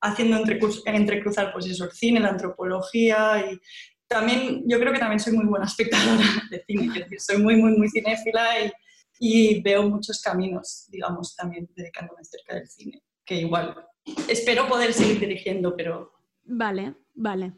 [0.01, 0.43] haciendo
[0.85, 3.59] entrecruzar pues eso, el cine, la antropología y
[4.07, 7.89] también yo creo que también soy muy buena espectadora de cine, soy muy, muy, muy
[7.89, 8.71] cinéfila y,
[9.25, 13.73] y veo muchos caminos, digamos, también dedicándome cerca del cine, que igual
[14.27, 16.11] espero poder seguir dirigiendo, pero...
[16.43, 17.53] Vale, vale.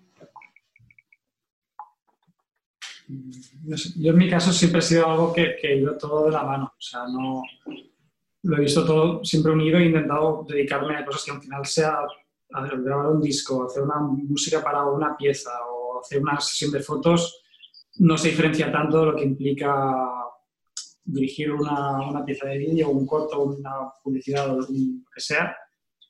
[3.97, 6.43] Yo en mi caso siempre ha sido algo que, que he ido todo de la
[6.43, 7.41] mano, o sea, no
[8.43, 11.97] lo he visto todo siempre unido e intentado dedicarme a cosas que al final sea
[12.47, 17.41] grabar un disco, hacer una música para una pieza o hacer una sesión de fotos,
[17.97, 20.14] no se diferencia tanto de lo que implica
[21.05, 25.55] dirigir una, una pieza de vídeo, un corto, una publicidad o lo que sea,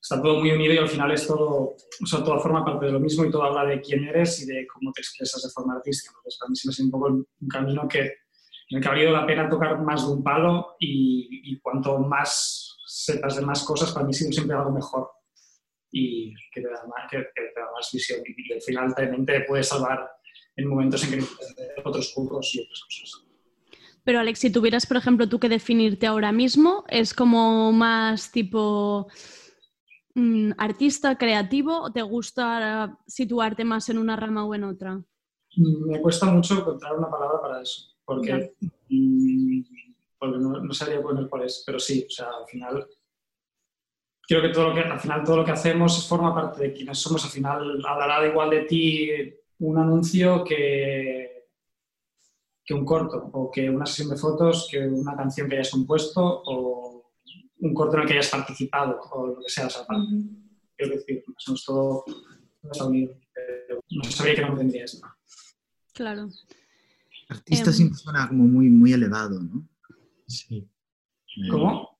[0.01, 2.91] está todo muy unido y al final es todo, o sea, toda forma parte de
[2.91, 5.75] lo mismo y todo habla de quién eres y de cómo te expresas de forma
[5.75, 6.13] artística.
[6.15, 8.91] Entonces, para mí se me hace un poco un camino que, en el que ha
[8.91, 13.63] valido la pena tocar más de un palo y, y cuanto más sepas de más
[13.63, 15.09] cosas, para mí siempre algo mejor
[15.91, 19.41] y que te da más, que, te da más visión y, al final también te
[19.41, 20.09] puede salvar
[20.55, 21.25] en momentos en que
[21.83, 23.24] otros cursos y otras cosas.
[24.05, 29.07] Pero Alex, si tuvieras, por ejemplo, tú que definirte ahora mismo, es como más tipo
[30.13, 34.95] mm, artista creativo o te gusta situarte más en una rama o en otra?
[35.57, 38.53] Mm, me cuesta mucho encontrar una palabra para eso, porque,
[38.89, 39.61] mm,
[40.19, 42.87] porque no, no, sabría poner cuál es, pero sí, o sea, al final
[44.27, 46.99] creo que todo lo que al final todo lo que hacemos forma parte de quienes
[46.99, 49.09] somos, al final hablará igual de ti
[49.59, 51.34] un anuncio que
[52.65, 56.41] que un corto, o que una sesión de fotos, que una canción que hayas compuesto,
[56.45, 57.11] o
[57.59, 59.67] un corto en el que hayas participado, o lo que sea.
[59.67, 59.85] O sea
[60.77, 62.03] quiero decir, somos todo,
[62.73, 63.15] todo unido.
[63.91, 65.07] no sabía que no tendría esto.
[65.93, 66.29] Claro.
[67.29, 69.67] Artista em, siempre suena como muy, muy elevado, ¿no?
[70.27, 70.67] Sí.
[71.37, 71.95] Eh, ¿Cómo?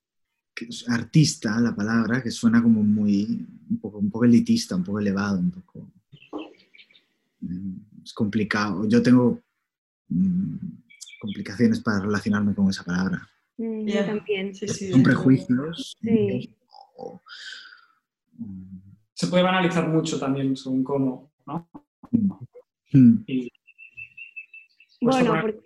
[0.88, 5.38] artista, la palabra, que suena como muy, un poco, un poco elitista, un poco elevado,
[5.38, 5.92] un poco...
[7.42, 8.88] Eh, es complicado.
[8.88, 9.42] Yo tengo
[10.10, 10.58] Mm,
[11.20, 13.28] complicaciones para relacionarme con esa palabra.
[13.58, 14.54] Mm, yo también.
[14.56, 15.98] Son prejuicios.
[19.14, 21.70] Se puede banalizar mucho también según cómo, ¿no?
[22.92, 23.24] Mm.
[25.02, 25.60] bueno, porque...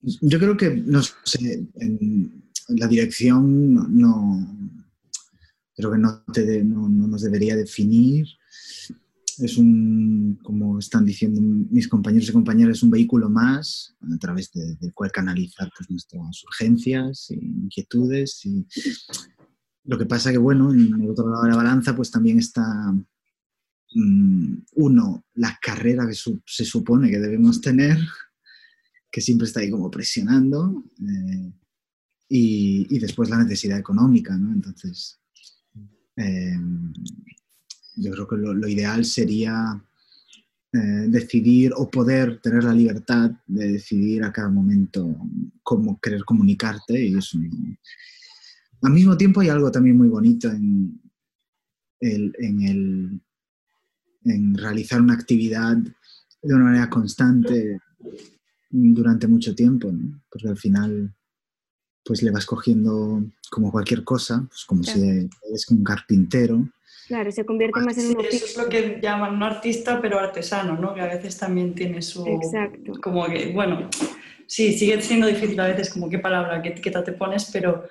[0.00, 4.46] Yo creo que, no sé, en la dirección no,
[5.74, 8.26] creo que no, te no nos debería definir
[9.40, 14.92] es un, como están diciendo mis compañeros y compañeras, un vehículo más a través del
[14.94, 18.44] cual canalizar pues, nuestras urgencias e inquietudes.
[18.44, 18.66] Y
[19.84, 22.64] lo que pasa que, bueno, en el otro lado de la balanza, pues también está,
[23.94, 27.98] mm, uno, la carrera que se supone que debemos tener,
[29.10, 31.52] que siempre está ahí como presionando, eh,
[32.30, 34.52] y, y, después la necesidad económica, ¿no?
[34.52, 35.18] Entonces,
[36.16, 36.58] eh,
[38.00, 39.82] yo creo que lo, ideal sería
[40.72, 45.16] eh, decidir o poder tener la libertad de decidir a cada momento
[45.62, 47.38] cómo querer comunicarte y eso.
[48.82, 51.00] Al mismo tiempo hay algo también muy bonito en,
[52.00, 53.20] en, el,
[54.24, 57.80] en realizar una actividad de una manera constante
[58.70, 60.22] durante mucho tiempo, ¿no?
[60.30, 61.14] porque al final
[62.04, 66.66] pues le vas cogiendo como cualquier cosa, pues como si eres un carpintero,
[67.08, 70.76] Claro, se convierte más en un Eso es lo que llaman no artista, pero artesano,
[70.76, 70.94] ¿no?
[70.94, 72.26] Que a veces también tiene su...
[72.26, 72.92] Exacto.
[73.02, 73.88] Como que, bueno,
[74.46, 77.88] sí, sigue siendo difícil a veces como qué palabra, qué etiqueta te pones, pero,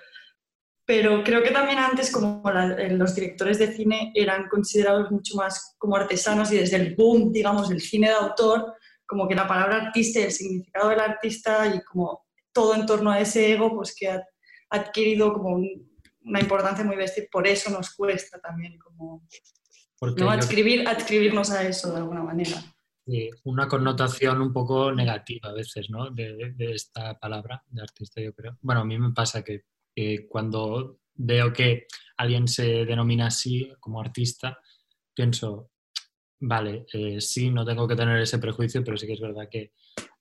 [0.86, 5.76] pero creo que también antes como eh, los directores de cine eran considerados mucho más
[5.80, 8.76] como artesanos y desde el boom, digamos, del cine de autor,
[9.08, 13.10] como que la palabra artista y el significado del artista y como todo en torno
[13.10, 14.24] a ese ego, pues que ha
[14.70, 15.97] adquirido como un,
[16.28, 19.26] una importancia muy bestia por eso nos cuesta también como
[20.02, 20.30] ¿no?
[20.30, 22.62] adscribir, adscribirnos a eso de alguna manera.
[23.46, 26.12] una connotación un poco negativa a veces, ¿no?
[26.12, 28.58] De, esta palabra de artista, yo creo.
[28.62, 29.64] Bueno, a mí me pasa que,
[30.30, 31.88] cuando veo que
[32.18, 34.60] alguien se denomina así como artista,
[35.16, 35.72] pienso,
[36.40, 39.74] vale, eh, sí, no tengo que tener ese prejuicio, pero sí que es verdad que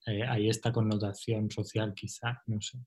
[0.06, 2.78] eh, hay esta connotación social quizá, no sé.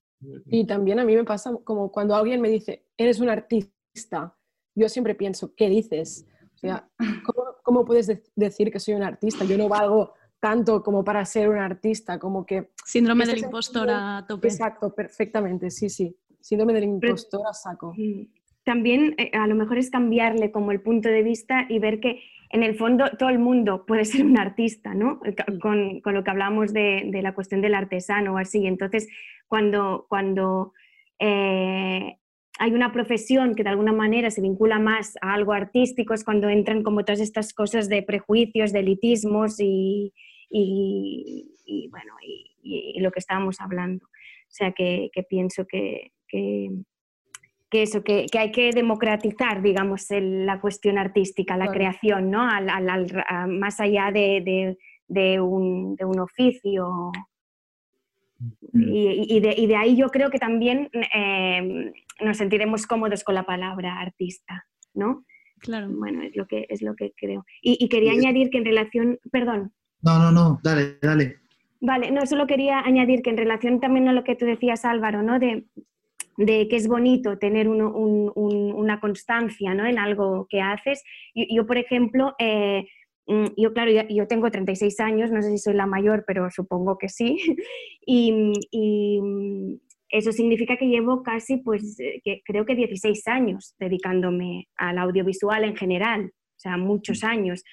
[0.48, 4.36] Y también a mí me pasa como cuando alguien me dice, eres un artista,
[4.76, 6.26] yo siempre pienso, ¿qué dices?
[6.56, 6.90] O sea,
[7.64, 9.46] ¿cómo, puedes decir que soy un artista?
[9.46, 12.72] Yo no valgo tanto como para ser un artista, como que...
[12.86, 14.48] Síndrome del impostor a tope.
[14.48, 16.16] Exacto, perfectamente, sí, sí.
[16.40, 17.94] Síndrome del impostor a saco.
[18.64, 22.22] También eh, a lo mejor es cambiarle como el punto de vista y ver que
[22.52, 25.20] en el fondo todo el mundo puede ser un artista, ¿no?
[25.62, 28.66] Con, con lo que hablamos de, de, la cuestión del artesano o así.
[28.66, 29.08] Entonces,
[29.50, 30.74] cuando, cuando
[31.20, 32.18] eh,
[32.60, 36.48] hay una profesión que de alguna manera se vincula más a algo artístico, es cuando
[36.48, 40.14] entran como todas estas cosas de prejuicios, de elitismos y,
[40.50, 44.06] y, bueno, y, lo que estábamos hablando.
[44.06, 46.70] O sea, que, que pienso que, que
[47.70, 52.50] que eso, que, que, hay que democratizar, digamos, la cuestión artística, la creación, ¿no?
[52.50, 57.12] Al, al, más allá de, de, de, un, de, un, oficio.
[58.74, 64.00] Y, y, de, ahí yo creo que también eh, nos sentiremos cómodos con la palabra
[64.00, 65.26] artista, ¿no?
[65.60, 65.90] Claro.
[65.90, 67.46] Bueno, es lo que, es lo que creo.
[67.62, 69.74] Y, quería añadir que en relación, perdón.
[70.02, 71.38] No, no, no, dale, dale.
[71.82, 75.22] Vale, no, solo quería añadir que en relación también a lo que tú decías, Álvaro,
[75.22, 75.40] ¿no?
[75.40, 75.66] De,
[76.40, 79.86] de que es bonito tener una constancia ¿no?
[79.86, 81.04] en algo que haces.
[81.36, 82.88] Yo, por ejemplo, eh,
[83.58, 87.10] yo claro, yo, tengo 36 años, no sé si soy la mayor, pero supongo que
[87.10, 87.38] sí,
[88.06, 88.32] y,
[89.22, 89.76] mm,
[90.12, 95.64] eso significa que llevo casi, pues, eh, que creo que 16 años dedicándome al audiovisual
[95.64, 97.64] en general, o sea, muchos años.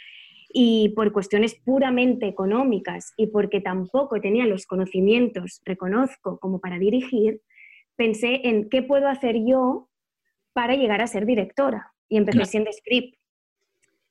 [0.52, 7.40] Y por cuestiones puramente económicas y porque tampoco tenía los conocimientos, reconozco, como para dirigir,
[7.96, 9.88] pensé en qué puedo hacer yo
[10.52, 13.16] para llegar a ser directora y empecé siendo script.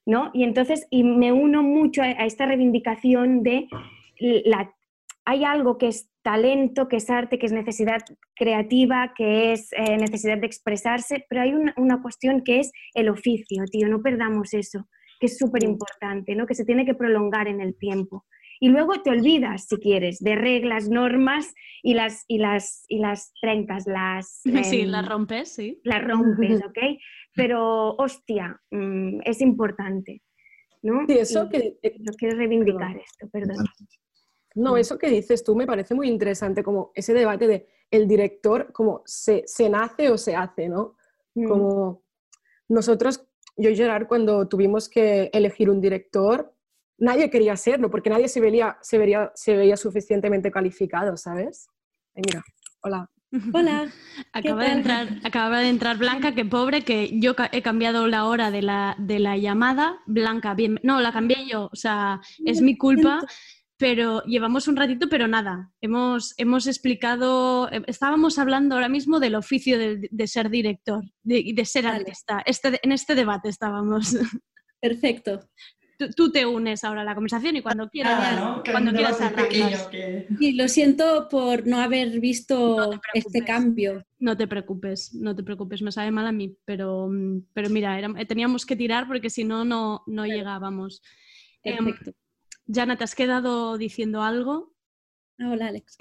[0.06, 0.32] ¿No?
[0.34, 3.68] Y entonces, y me uno mucho a, esta reivindicación de
[4.20, 4.74] la,
[5.26, 8.02] hay algo que es talento, que es arte, que es necesidad
[8.36, 13.10] creativa, que es eh, necesidad de expresarse, pero hay una, una, cuestión que es el
[13.10, 14.88] oficio, tío, no perdamos eso,
[15.20, 16.46] que es súper importante, ¿no?
[16.46, 18.26] que se tiene que prolongar en el tiempo.
[18.60, 23.34] Y luego te olvidas, si quieres, de reglas, normas y las, y las, y las
[23.42, 24.42] trencas, las...
[24.64, 25.80] sí, em, las rompes, sí.
[25.84, 27.00] Las rompes, ¿ok?
[27.34, 30.22] Pero, hostia, mm, es importante,
[30.82, 31.06] ¿no?
[31.08, 31.78] Sí, eso que...
[32.00, 33.66] No quiero reivindicar esto, perdón.
[34.56, 38.72] No, eso que dices tú me parece muy interesante, como ese debate de el director,
[38.72, 40.96] como se, se nace o se hace, ¿no?
[41.36, 41.48] Mm.
[41.48, 42.04] Como
[42.70, 46.55] nosotros, yo y Gerard, cuando tuvimos que elegir un director,
[46.98, 51.68] nadie quería serlo, porque nadie se veía, se vería, se veía suficientemente calificado, ¿sabes?
[52.16, 52.42] mira,
[52.82, 53.10] hola.
[53.54, 53.92] Hola.
[54.34, 58.50] acaba, de entrar, acaba de entrar Blanca, que pobre, que yo he cambiado la hora
[58.50, 60.00] de la, de la llamada.
[60.06, 63.26] Blanca, bien, no, la cambié yo, o sea, es mi culpa
[63.78, 69.36] pero llevamos un ratito, pero nada, hemos, hemos explicado, eh, estábamos hablando ahora mismo del
[69.36, 72.42] oficio de, ser director y de, ser artista.
[72.46, 74.16] Este, en este debate estábamos.
[74.82, 75.50] Perfecto.
[76.16, 79.18] Tú, te unes ahora a la conversación y cuando quieras, cuando quieras
[80.40, 84.06] Y lo siento por no haber visto este cambio.
[84.20, 87.10] No te preocupes, no te preocupes, me sabe mal a mí, pero,
[87.54, 91.02] pero mira, teníamos que tirar porque si no, no, no llegábamos.
[91.64, 92.12] Em, Perfecto.
[92.68, 94.74] Jana, ¿te has quedado diciendo algo?
[95.40, 95.98] Hola, Alex.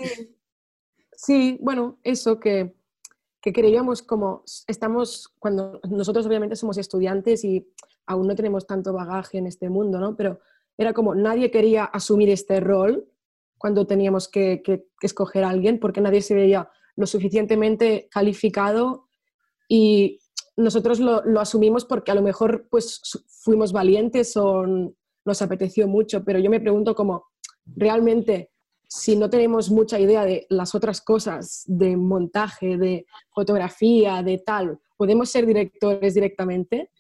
[1.13, 2.75] Sí, bueno, eso que,
[3.41, 7.69] que creíamos como estamos, cuando nosotros obviamente somos estudiantes y
[8.07, 10.17] aún no tenemos tanto bagaje en este mundo, ¿no?
[10.17, 10.41] Pero
[10.77, 13.09] era como nadie quería asumir este rol
[13.59, 14.63] cuando teníamos que,
[15.01, 19.09] escoger a alguien porque nadie se veía lo suficientemente calificado
[19.69, 20.19] y
[20.57, 23.01] nosotros lo, asumimos porque a lo mejor pues
[23.43, 24.67] fuimos valientes o
[25.25, 27.25] nos apeteció mucho, pero yo me pregunto como
[27.67, 28.51] realmente
[28.87, 34.79] si no tenemos mucha idea de las otras cosas, de montaje, de fotografía, de tal,
[34.97, 36.91] ¿podemos ser directores directamente?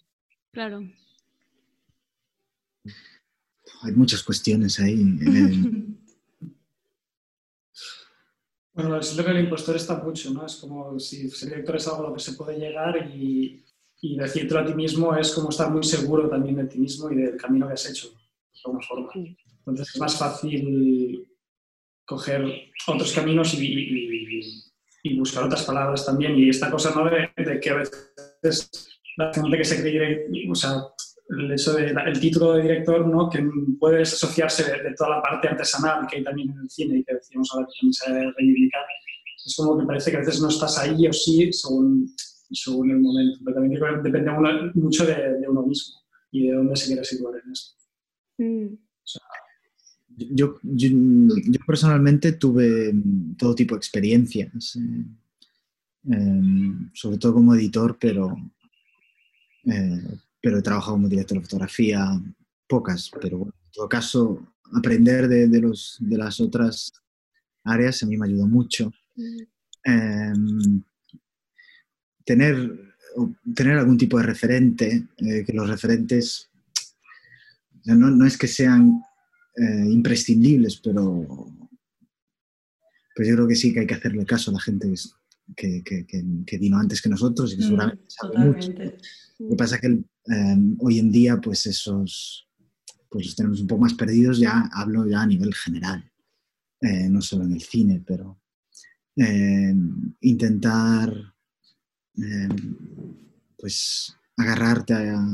[0.55, 0.83] Claro.
[3.83, 4.97] Hay muchas cuestiones ahí.
[8.73, 10.47] bueno, siento que el impostor está mucho, ¿no?
[10.47, 13.65] Es como si ser director es algo a lo que se puede llegar y
[14.05, 17.17] y decírtelo a ti mismo es como estar muy seguro también de ti mismo y
[17.17, 19.11] del camino que has hecho, de alguna forma.
[19.15, 21.27] Entonces es más fácil
[22.05, 22.45] coger
[22.87, 24.45] otros caminos y,
[25.03, 26.37] y, buscar otras palabras también.
[26.37, 27.05] Y esta cosa ¿no?
[27.09, 30.83] de, que a veces la gente que se cree, o sea,
[31.29, 33.31] el hecho de, el título de director, ¿no?
[33.31, 33.49] que
[33.79, 37.15] puede asociarse de, toda la parte artesanal que hay también en el cine y que
[37.15, 38.83] decíamos ahora que también se reivindicar,
[39.47, 42.09] es como que parece que a veces no estás ahí o sí según
[42.55, 43.39] según el momento.
[43.45, 44.31] Pero también depende
[44.75, 45.95] mucho de, uno mismo
[46.31, 47.75] y de dónde se quiere situar en esto.
[48.37, 48.75] Mm.
[50.35, 52.93] yo, yo, personalmente tuve
[53.39, 55.05] todo tipo de experiencias, eh,
[56.11, 58.37] em, sobre todo como editor, pero,
[59.67, 62.21] eh, pero he trabajado como director de fotografía,
[62.69, 66.93] pocas, pero bueno, en todo caso, aprender de, los, de las otras
[67.65, 68.93] áreas a mí me ayudó mucho.
[69.85, 70.83] Em,
[72.25, 72.95] tener,
[73.55, 76.51] tener algún tipo de referente, eh, que los referentes
[77.85, 79.03] no, es que sean
[79.57, 81.27] eh, imprescindibles, pero,
[83.15, 84.95] pero yo creo que sí que hay que hacerle caso a la gente que,
[85.57, 88.73] que, vino antes que nosotros y que mm, seguramente sabe mucho.
[89.39, 92.49] Lo que pasa es que em, hoy en día, pues esos,
[93.09, 96.11] pues los tenemos un poco más perdidos, ya hablo ya a nivel general,
[96.81, 98.41] eh, no solo en el cine, pero
[99.17, 101.13] em, intentar
[102.17, 102.49] eh,
[103.59, 105.27] pues agarrarte a,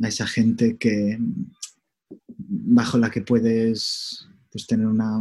[0.00, 1.18] esa gente que
[2.36, 5.20] bajo la que puedes pues, tener una,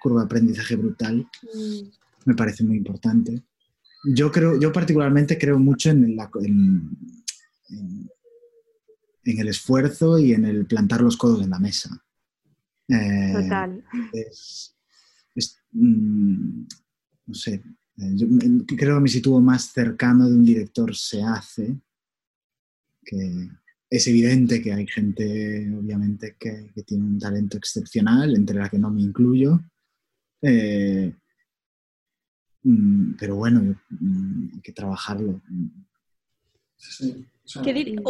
[0.00, 1.88] curva de aprendizaje brutal, mm.
[2.26, 3.42] me parece muy importante.
[4.04, 6.68] Yo creo, yo particularmente creo mucho en, en,
[9.24, 12.04] el esfuerzo y en el plantar los codos en la mesa.
[12.88, 13.84] Eh, Total.
[15.74, 16.66] Mm,
[17.26, 17.54] no sé,
[17.96, 18.26] eh, yo
[18.76, 21.78] creo que me sitúo más cercano de un director se hace,
[23.04, 23.48] que
[23.88, 28.90] es evidente que hay gente, obviamente, que, tiene un talento excepcional, entre la que no
[28.90, 29.60] me incluyo.
[30.40, 31.14] Eh,
[33.18, 35.40] pero bueno, mm, hay que trabajarlo.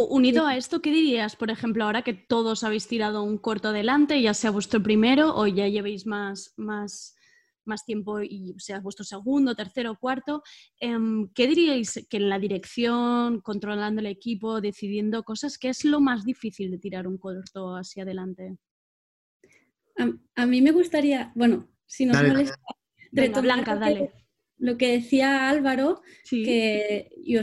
[0.09, 4.21] unido a esto, ¿qué dirías, por ejemplo, ahora que todos habéis tirado un corto adelante,
[4.21, 7.17] ya sea vuestro primero o ya llevéis más, más
[7.65, 10.43] más tiempo y sea vuestro segundo, tercero, cuarto,
[10.81, 16.01] em, ¿qué diríais que en la dirección, controlando el equipo, decidiendo cosas, qué es lo
[16.01, 18.57] más difícil de tirar un corto hacia adelante?
[20.35, 22.57] A, mí me gustaría, bueno, si nos molesta,
[23.43, 24.11] Blanca, dale.
[24.63, 27.41] Lo que decía Álvaro, que yo,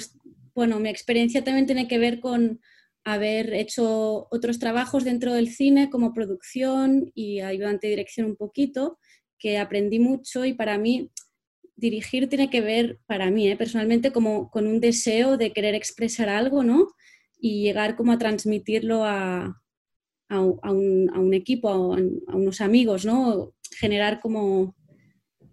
[0.56, 2.62] bueno, mi experiencia también tiene que ver con
[3.04, 9.00] haber hecho otros trabajos dentro del cine como producción y ayudante de dirección un poquito,
[9.38, 11.12] que aprendí mucho y para mí
[11.76, 13.58] dirigir tiene que ver, para mí, ¿eh?
[13.58, 16.88] personalmente, como con un deseo de querer expresar algo, ¿no?
[17.38, 19.62] Y llegar como a transmitirlo a,
[20.30, 23.54] a, un, equipo, a, unos amigos, ¿no?
[23.78, 24.74] Generar como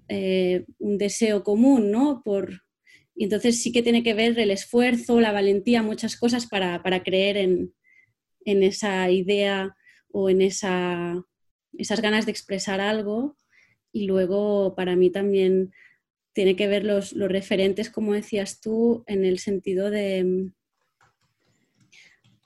[0.09, 2.23] eh, un deseo común, ¿no?
[2.25, 2.63] Por,
[3.15, 7.37] y entonces sí que tiene que ver el esfuerzo, la valentía, muchas cosas para, creer
[7.37, 7.73] en,
[8.45, 9.75] esa idea
[10.13, 11.25] o en esa,
[11.77, 13.37] esas ganas de expresar algo.
[13.93, 15.73] Y luego para mí también
[16.35, 20.51] tiene que ver los, los referentes, como decías tú, en el sentido de,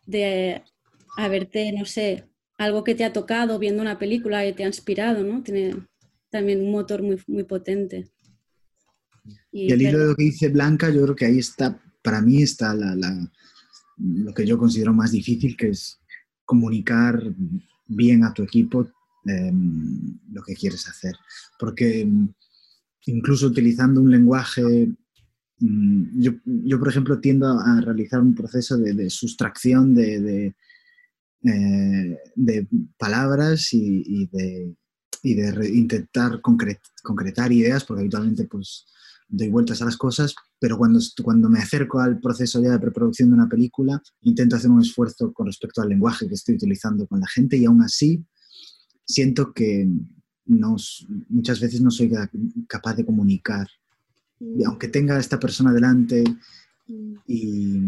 [0.06, 0.62] de
[1.16, 2.24] haberte, no sé,
[2.56, 5.42] algo que te ha tocado viendo una película y te ha inspirado, ¿no?
[5.42, 5.74] Tiene
[6.30, 8.10] también un motor muy, muy potente.
[9.52, 12.42] Y, el hilo de lo que dice Blanca, yo creo que ahí está, para mí
[12.42, 16.00] está lo que yo considero más difícil, que es
[16.44, 17.22] comunicar
[17.86, 18.88] bien a tu equipo
[19.26, 21.14] em, lo que quieres hacer.
[21.58, 22.32] Porque em,
[23.06, 24.88] incluso utilizando un lenguaje,
[25.58, 30.54] mm, yo, por ejemplo tiendo a realizar un proceso de, sustracción de,
[31.44, 32.68] eh, de,
[32.98, 34.74] palabras y, de,
[35.22, 38.86] intentar concretar ideas, porque habitualmente pues
[39.28, 43.30] doy vueltas a las cosas, pero cuando, cuando me acerco al proceso ya de preproducción
[43.30, 47.20] de una película, intento hacer un esfuerzo con respecto al lenguaje que estoy utilizando con
[47.20, 48.24] la gente y aún así
[49.06, 49.88] siento que
[50.46, 52.10] muchas veces no soy
[52.66, 53.68] capaz de comunicar.
[54.40, 54.64] Mm.
[54.66, 56.24] aunque tenga a esta persona delante
[56.88, 57.14] mm.
[57.26, 57.78] y,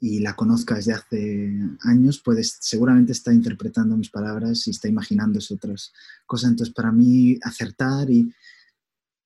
[0.00, 5.54] y, la conozca desde hace años, pues seguramente está interpretando mis palabras y está imaginándose
[5.54, 5.92] otras
[6.26, 6.50] cosas.
[6.50, 8.32] Entonces, para mí, acertar y,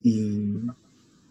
[0.01, 0.53] y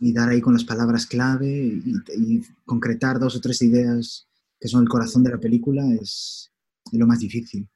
[0.04, 4.28] y dar ahí con las palabras clave y, concretar dos o tres ideas
[4.60, 6.52] que son el corazón de la película es,
[6.91, 7.70] lo más difícil.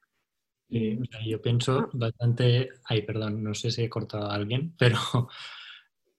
[0.70, 4.98] yo pienso bastante, ay, perdón, no sé si he cortado a alguien, pero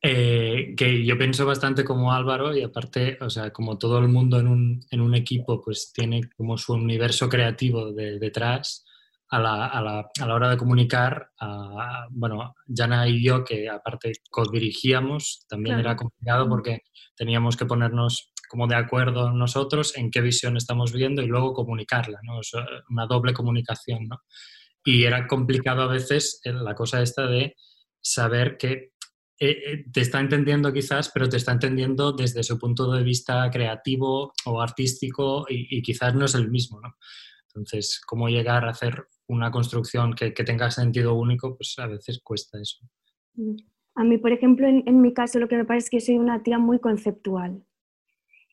[0.01, 4.39] eh, que yo pienso bastante como Álvaro y aparte, o sea, como todo el mundo
[4.39, 8.85] en un, en un equipo, pues tiene como su universo creativo de, detrás
[9.31, 13.69] a la, a, la, a la, hora de comunicar, a, bueno, Jana y yo, que
[13.69, 16.83] aparte co-dirigíamos, también era complicado porque
[17.17, 22.21] teníamos que ponernos como de acuerdo nosotros en qué visión estamos viendo y luego comunicarla,
[22.23, 22.41] ¿no?
[22.89, 24.23] una doble comunicación, ¿no?
[24.85, 27.57] Y era complicado a veces eh, la cosa esta de
[28.01, 28.93] saber que
[29.41, 33.49] eh, eh, te está entendiendo quizás, pero te está entendiendo desde su punto de vista
[33.51, 36.95] creativo o artístico y, y quizás no es el mismo, ¿no?
[37.49, 42.59] Entonces, cómo llegar a hacer una construcción que, tenga sentido único, pues a veces cuesta
[42.61, 42.79] eso.
[43.95, 46.43] A mí, por ejemplo, en, mi caso lo que me pasa es que soy una
[46.43, 47.63] tía muy conceptual.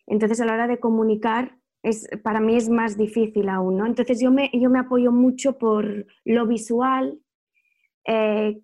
[0.08, 3.86] Entonces, a la hora de comunicar, es, para mí es más difícil aún, ¿no?
[3.86, 7.20] Entonces, yo me, yo me apoyo mucho por lo visual,
[8.08, 8.58] eh,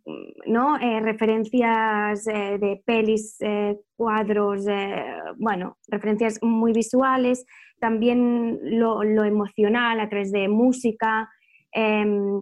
[0.46, 0.78] ¿no?
[0.80, 3.38] Eh, referencias eh, de pelis,
[3.96, 4.66] cuadros,
[5.38, 7.46] bueno, referencias muy visuales,
[7.80, 11.30] también lo, lo, emocional a través de música,
[11.72, 12.42] Em,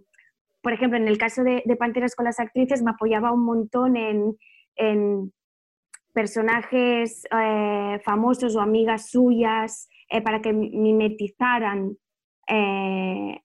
[0.62, 4.36] por ejemplo, en el caso de, Panteras con las actrices me apoyaba un montón en,
[6.14, 9.88] personajes eh, famosos o amigas suyas
[10.24, 11.96] para que mimetizaran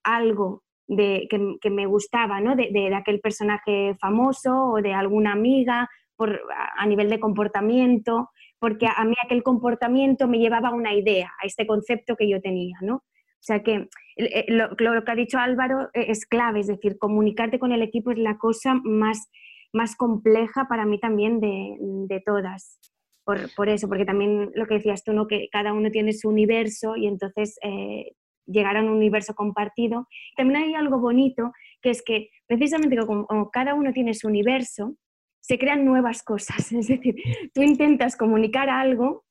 [0.02, 2.56] algo de, que, me gustaba ¿no?
[2.56, 6.40] de, aquel personaje famoso o de alguna amiga por,
[6.76, 11.46] a nivel de comportamiento, porque a mí aquel comportamiento me llevaba a una idea, a
[11.46, 12.76] este concepto que yo tenía.
[12.82, 12.96] ¿no?
[13.44, 17.58] O sea que eh, lo, que ha dicho Álvaro eh, es clave, es decir, comunicarte
[17.58, 19.28] con el equipo es la cosa más,
[19.72, 22.78] más compleja para mí también de, todas.
[23.24, 25.26] Por, eso, porque también lo que decías tú, ¿no?
[25.26, 28.12] que cada uno tiene su universo y entonces eh,
[28.46, 30.08] llegar a un universo compartido.
[30.36, 34.96] También hay algo bonito, que es que precisamente como, cada uno tiene su universo,
[35.40, 36.72] se crean nuevas cosas.
[36.72, 37.16] Es decir,
[37.52, 39.24] tú intentas comunicar algo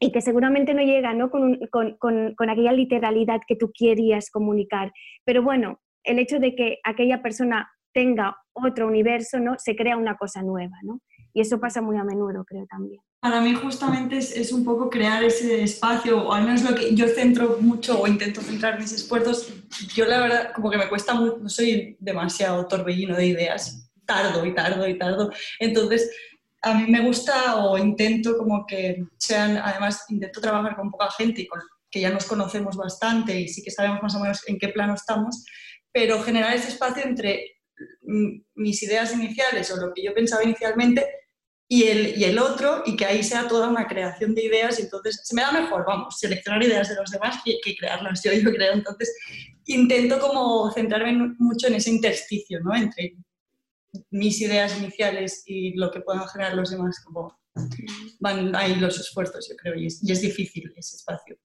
[0.00, 1.30] y que seguramente no llega ¿no?
[1.30, 4.92] Con, con, con, aquella literalidad que tú querías comunicar.
[5.24, 9.54] Pero bueno, el hecho de que aquella persona tenga otro universo, ¿no?
[9.58, 10.76] se crea una cosa nueva.
[10.82, 11.00] ¿no?
[11.32, 13.00] Y eso pasa muy a menudo, creo también.
[13.22, 16.92] Para mí justamente es, es, un poco crear ese espacio, o al menos lo que
[16.92, 19.48] yo centro mucho o intento centrar mis esfuerzos.
[19.94, 24.44] Yo la verdad como que me cuesta mucho, no soy demasiado torbellino de ideas, tardo
[24.44, 25.30] y tardo y tardo.
[25.60, 26.10] Entonces,
[26.62, 31.42] a mí me gusta o intento como que sean, además intento trabajar con poca gente
[31.42, 31.60] y con
[31.92, 34.94] que ya nos conocemos bastante y sí que sabemos más o menos en qué plano
[34.94, 35.44] estamos,
[35.92, 37.60] pero generar ese espacio entre
[38.56, 41.06] mis ideas iniciales o lo que yo pensaba inicialmente
[41.68, 44.82] y el, y el otro y que ahí sea toda una creación de ideas y
[44.82, 48.32] entonces se me da mejor, vamos, seleccionar ideas de los demás que, que crearlas yo,
[48.32, 48.74] yo creo.
[48.74, 49.16] Entonces
[49.66, 52.74] intento como centrarme mucho en ese intersticio, ¿no?
[52.74, 53.16] Entre
[54.10, 57.38] mis ideas iniciales y lo que puedan generar los demás, como
[58.20, 61.36] van ahí los esfuerzos, yo creo, y es, y es difícil ese espacio.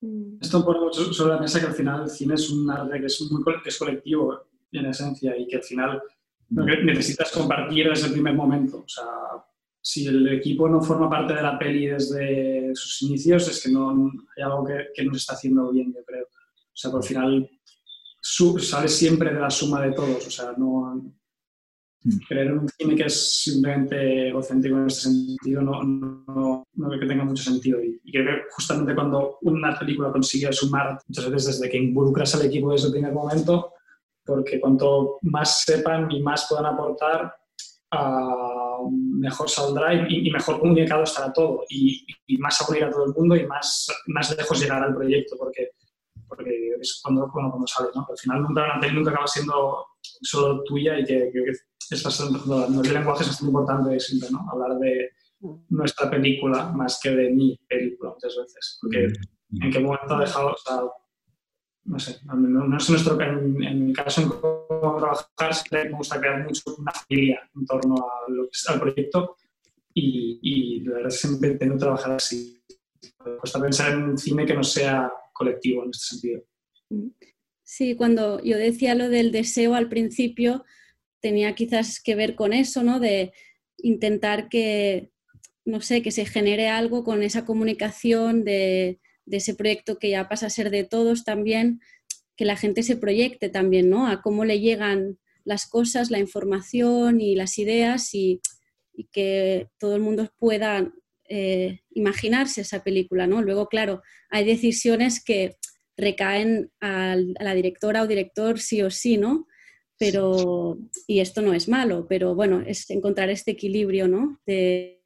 [0.00, 0.38] Mm.
[0.40, 3.06] Esto pone mucho sobre la mesa que al final el cine es un arte que
[3.06, 6.02] es, muy, es colectivo en esencia y que al final
[6.50, 8.78] necesitas compartir desde el primer momento.
[8.84, 9.04] O sea,
[9.82, 13.90] si el equipo no forma parte de la peli desde sus inicios, es que no
[14.36, 16.24] hay algo que, que no se está haciendo bien, yo creo.
[16.24, 17.50] O sea, por final
[18.22, 20.26] sale siempre de la suma de todos.
[20.26, 21.02] O sea, no,
[22.28, 27.00] creer en un cine que es simplemente egocéntrico en este sentido no, no, no creo
[27.00, 27.82] que tenga mucho sentido.
[27.82, 32.46] Y, creo que justamente cuando una película consigue sumar, muchas veces desde que involucras al
[32.46, 33.72] equipo desde el primer momento,
[34.24, 37.34] porque cuanto más sepan y más puedan aportar,
[38.90, 41.64] mejor saldrá y, y, mejor comunicado estará todo.
[41.68, 44.94] Y, y, más a unir a todo el mundo y más, más lejos llegará el
[44.94, 45.70] proyecto, porque,
[46.28, 47.88] porque es cuando, cuando, cuando sale.
[47.94, 48.06] ¿no?
[48.08, 52.94] Al final nunca, nunca acaba siendo solo tuya y que, que, que es bastante, el
[52.94, 54.46] lenguaje es bastante importante siempre, ¿no?
[54.50, 55.10] Hablar de
[55.70, 58.78] nuestra película más que de mi película muchas veces.
[58.80, 59.12] Porque
[59.60, 60.82] en qué momento ha dejado, o sea,
[61.84, 64.28] no sé, no, es nuestro, en, en, mi caso en
[64.82, 69.36] cómo trabajar, siempre me gusta crear mucho una familia en torno a lo al proyecto
[69.94, 72.62] y, y la verdad siempre tengo que trabajar así.
[73.24, 76.42] Me cuesta pensar en un cine que no sea colectivo en este sentido.
[77.62, 80.64] Sí, cuando yo decía lo del deseo al principio,
[81.20, 83.00] tenía quizás que ver con eso, ¿no?
[83.00, 83.32] De
[83.78, 85.10] intentar que,
[85.64, 90.46] no sé, que se genere algo con esa comunicación de, ese proyecto que ya pasa
[90.46, 91.80] a ser de todos también,
[92.42, 94.08] que la gente se proyecte también, ¿no?
[94.08, 98.40] A cómo le llegan las cosas, la información y las ideas y,
[99.12, 100.92] que todo el mundo pueda
[101.28, 103.40] eh, imaginarse esa película, ¿no?
[103.40, 105.54] Luego, claro, hay decisiones que
[105.96, 109.46] recaen a la directora o director sí o sí, ¿no?
[109.98, 114.40] pero, y esto no es malo, pero bueno, es encontrar este equilibrio, ¿no?
[114.44, 115.00] De,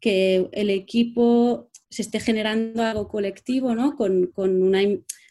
[0.00, 3.94] que el equipo se esté generando algo colectivo, ¿no?
[3.94, 4.80] Con, con una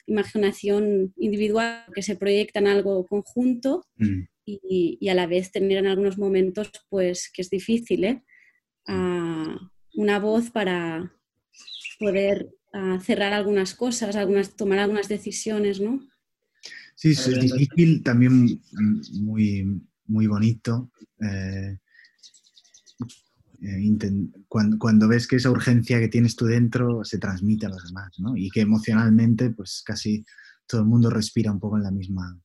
[0.06, 4.22] imaginación individual que se proyecta en algo conjunto mm.
[4.46, 8.24] y, y, a la vez tener en algunos momentos, pues, que es difícil, ¿eh?
[8.88, 9.58] Ah,
[9.96, 11.14] una voz para
[12.00, 16.06] poder ah, cerrar algunas cosas, algunas, tomar algunas decisiones, ¿no?
[16.96, 18.62] Sí, es difícil, también
[19.20, 20.92] muy, muy bonito.
[21.20, 21.78] Eh,
[24.48, 28.12] cuando, cuando, ves que esa urgencia que tienes tú dentro se transmite a los demás,
[28.20, 28.36] ¿no?
[28.36, 30.26] Y que emocionalmente, pues casi
[30.68, 32.40] todo el mundo respira un poco en la misma,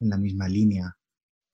[0.00, 0.96] en la misma línea.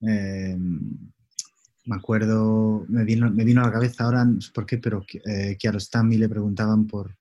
[0.01, 3.27] Eh, me acuerdo, me vino,
[3.61, 7.15] a la cabeza ahora, no sé por qué, pero eh, Kiarostami le preguntaban por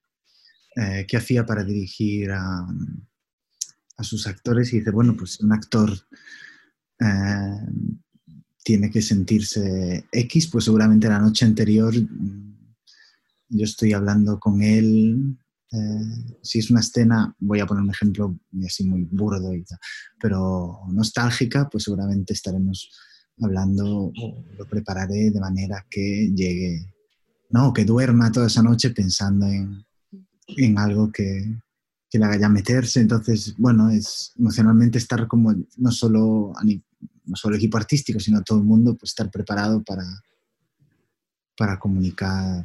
[1.06, 2.66] qué hacía para dirigir a,
[3.96, 5.90] a sus actores y dice, bueno, pues un actor
[7.00, 7.66] eh,
[8.64, 12.54] tiene que sentirse X, pues seguramente la noche anterior mm,
[13.50, 15.38] yo estoy hablando con él.
[15.70, 19.64] Eh, si es una escena, voy a poner un ejemplo así muy burdo, y
[20.20, 22.90] pero nostálgica, pues seguramente estaremos
[23.40, 24.12] hablando
[24.56, 26.86] lo prepararé de manera que llegue,
[27.50, 29.84] no, que duerma toda esa noche pensando en,
[30.46, 31.60] en algo que,
[32.08, 33.00] que le haga ya meterse.
[33.00, 36.52] Entonces, bueno, es emocionalmente estar como no solo,
[37.24, 40.04] no solo el equipo artístico, sino todo el mundo, pues estar preparado para,
[41.56, 42.64] para comunicar.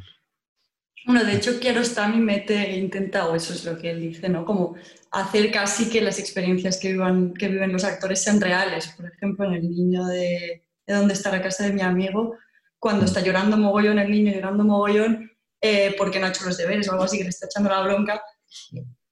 [1.06, 4.44] Bueno, de hecho, Kiarostami mete, intenta, o eso es lo que él dice, ¿no?
[4.44, 4.76] Como
[5.10, 8.88] hacer casi que las experiencias que, vivan, que viven los actores sean reales.
[8.96, 12.36] Por ejemplo, en el niño de, de Dónde está la casa de mi amigo,
[12.78, 15.30] cuando está llorando mogollón el niño, llorando mogollón,
[15.60, 17.82] eh, porque no ha hecho los deberes o algo así, que le está echando la
[17.82, 18.22] bronca,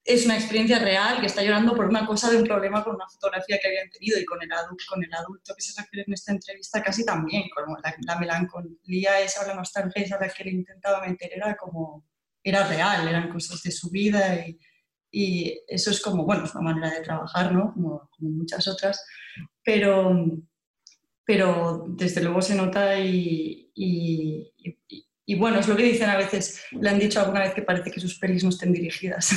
[0.09, 3.07] es una experiencia real, que está llorando por una cosa de un problema con una
[3.07, 6.15] fotografía que habían tenido y con el, adulto, con el adulto que se refiere en
[6.15, 11.07] esta entrevista casi también, como la, melancolía esa, la nostalgia esa la que le intentaba
[11.07, 12.07] meter era como,
[12.43, 14.59] era real, eran cosas de su vida y,
[15.69, 17.73] eso es como, bueno, es una manera de trabajar, ¿no?
[17.75, 19.05] Como, como muchas otras,
[19.63, 20.27] pero,
[21.25, 24.55] pero desde luego se nota y, y,
[25.27, 27.91] y, bueno, es lo que dicen a veces, le han dicho alguna vez que parece
[27.91, 29.35] que sus pelis no estén dirigidas.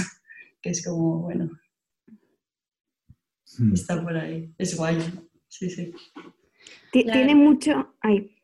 [0.62, 1.49] Que es como, bueno,
[3.57, 3.74] hmm.
[3.74, 4.97] está por ahí, es guay,
[5.47, 5.93] sí, sí.
[6.91, 7.95] Tiene mucho...
[8.01, 8.36] Ay.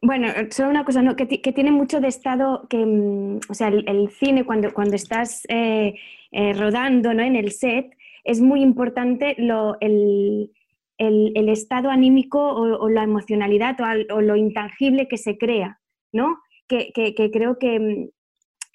[0.00, 1.16] Bueno, solo una cosa, ¿no?
[1.16, 5.94] que, tiene mucho de estado, que, mm, o sea, el, cine cuando, cuando estás eh,
[6.30, 7.22] eh, rodando ¿no?
[7.22, 10.52] en el set, es muy importante lo, el,
[10.98, 13.76] el, estado anímico o, la emocionalidad
[14.10, 15.80] o, lo intangible que se crea,
[16.12, 16.38] ¿no?
[16.68, 18.10] Que, que, que creo que,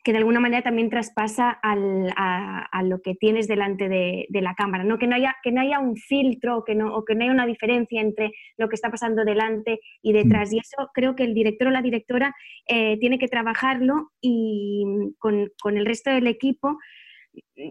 [0.04, 4.98] que de alguna manera también traspasa a, lo que tienes delante de, la cámara, ¿no?
[4.98, 7.46] Que, no haya, que no haya un filtro que no, o que no haya una
[7.46, 10.52] diferencia entre lo que está pasando delante y detrás.
[10.52, 10.56] Mm.
[10.56, 12.36] Y eso creo que el director o la directora
[12.68, 14.84] eh, tiene que trabajarlo y
[15.20, 16.78] con, con el resto del equipo.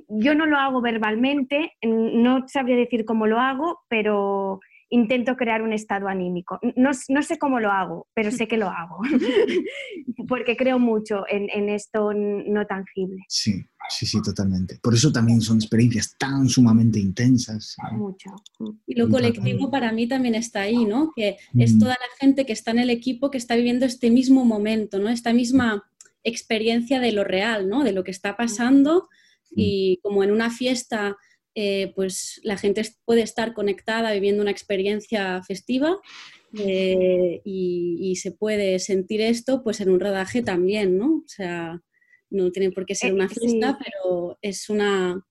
[0.08, 4.60] Yo no lo hago verbalmente, no sabría decir cómo lo hago, pero
[4.92, 6.60] intento crear un estado anímico.
[6.76, 8.98] No, no, sé cómo lo hago, pero sé que lo hago,
[10.28, 13.22] porque creo mucho en, esto no tangible.
[13.26, 14.78] Sí, sí, sí, totalmente.
[14.82, 17.74] Por eso también son experiencias tan sumamente intensas.
[17.92, 18.30] Mucho.
[18.86, 21.12] Y lo colectivo para mí también está ahí, ¿no?
[21.16, 21.78] Que es mm.
[21.78, 25.08] toda la gente que está en el equipo que está viviendo este mismo momento, ¿no?
[25.08, 25.84] Esta misma
[26.22, 27.82] experiencia de lo real, ¿no?
[27.82, 29.08] De lo que está pasando
[29.54, 31.16] y como en una fiesta
[31.54, 35.98] eh, pues la gente puede estar conectada viviendo una experiencia festiva
[36.58, 41.22] eh, y, se puede sentir esto pues en un rodaje también, ¿no?
[41.24, 41.80] O sea,
[42.30, 45.24] no tiene por qué ser eh, una fiesta, pero es, una,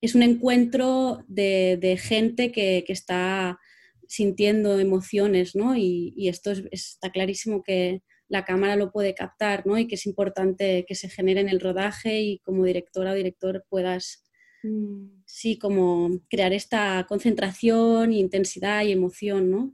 [0.00, 3.58] es un encuentro de, gente que, está
[4.06, 5.76] sintiendo emociones, ¿no?
[5.76, 9.78] Y, esto está clarísimo que la cámara lo puede captar, ¿no?
[9.78, 13.64] Y que es importante que se genere en el rodaje y como directora o director
[13.68, 14.24] puedas
[14.62, 15.17] Mm.
[15.28, 19.72] Sí, como crear esta concentración, intensidad y emoción, ¿no?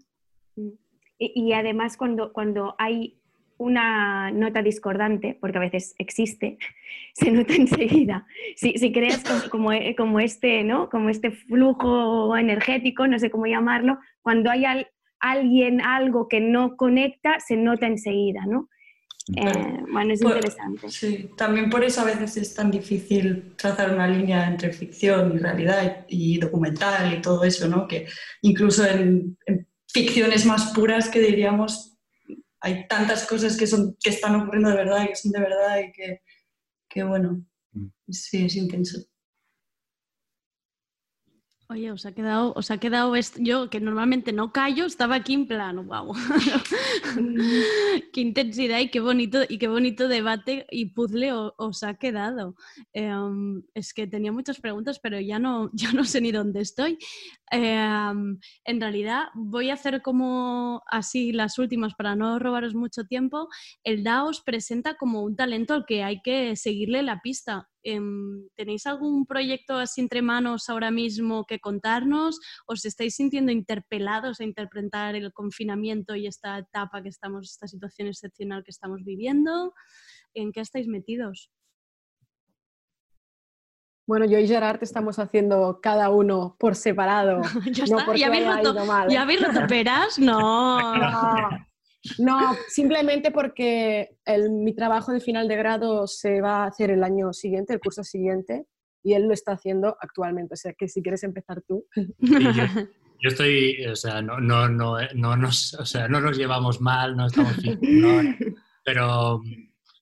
[0.56, 0.72] Mm.
[1.16, 3.20] Y, además cuando, cuando hay
[3.56, 6.58] una nota discordante, porque a veces existe,
[7.14, 8.26] se nota enseguida.
[8.56, 10.90] Si, si creas como, como, este, ¿no?
[10.90, 14.64] como este flujo energético, no sé cómo llamarlo, cuando hay
[15.20, 18.68] alguien, algo que no conecta, se nota enseguida, ¿no?
[19.28, 20.90] Eh, bueno, es interesante.
[20.90, 25.38] Sí, también por eso a veces es tan difícil trazar una línea entre ficción y
[25.38, 27.88] realidad y documental y todo eso, ¿no?
[27.88, 28.06] Que
[28.42, 29.38] incluso en,
[29.88, 31.92] ficciones más puras que diríamos
[32.60, 35.80] hay tantas cosas que, son, que están ocurriendo de verdad y que son de verdad
[35.80, 36.22] y que,
[36.88, 37.88] que bueno, mm.
[38.10, 38.98] sí, es intenso.
[41.74, 45.34] Oye, os ha quedado, os ha quedado esto, yo que normalmente no callo, estaba aquí
[45.34, 46.14] en plano, wow.
[48.12, 52.54] qué intensidad y qué bonito y qué bonito debate y puzzle os ha quedado.
[52.92, 56.96] Em, es que tenía muchas preguntas, pero ya no, ya no sé ni dónde estoy.
[57.50, 63.48] Em, en realidad voy a hacer como así las últimas para no robaros mucho tiempo.
[63.82, 69.26] El DAOS presenta como un talento al que hay que seguirle la pista ¿Tenéis algún
[69.26, 72.40] proyecto así entre manos ahora mismo que contarnos?
[72.66, 78.08] ¿Os estáis sintiendo interpelados a interpretar el confinamiento y esta etapa que estamos, esta situación
[78.08, 79.74] excepcional que estamos viviendo?
[80.32, 81.50] ¿En qué estáis metidos?
[84.06, 87.40] Bueno, yo y Gerard estamos haciendo cada uno por separado.
[87.72, 88.74] ya está, ¿Ya, habéis roto,
[89.08, 90.18] ¿Ya habéis roto peras?
[90.18, 90.94] no.
[90.96, 91.73] no.
[92.18, 94.16] No, simplemente porque
[94.50, 98.04] mi trabajo de final de grado se va a hacer el año siguiente, el curso
[98.04, 98.66] siguiente,
[99.02, 100.54] y él lo está haciendo actualmente.
[100.54, 101.86] O sea que si quieres empezar tú.
[103.20, 107.16] Yo, estoy, o sea, no, no, no, no, nos, o sea, no nos llevamos mal,
[107.16, 107.54] no estamos
[108.84, 109.40] pero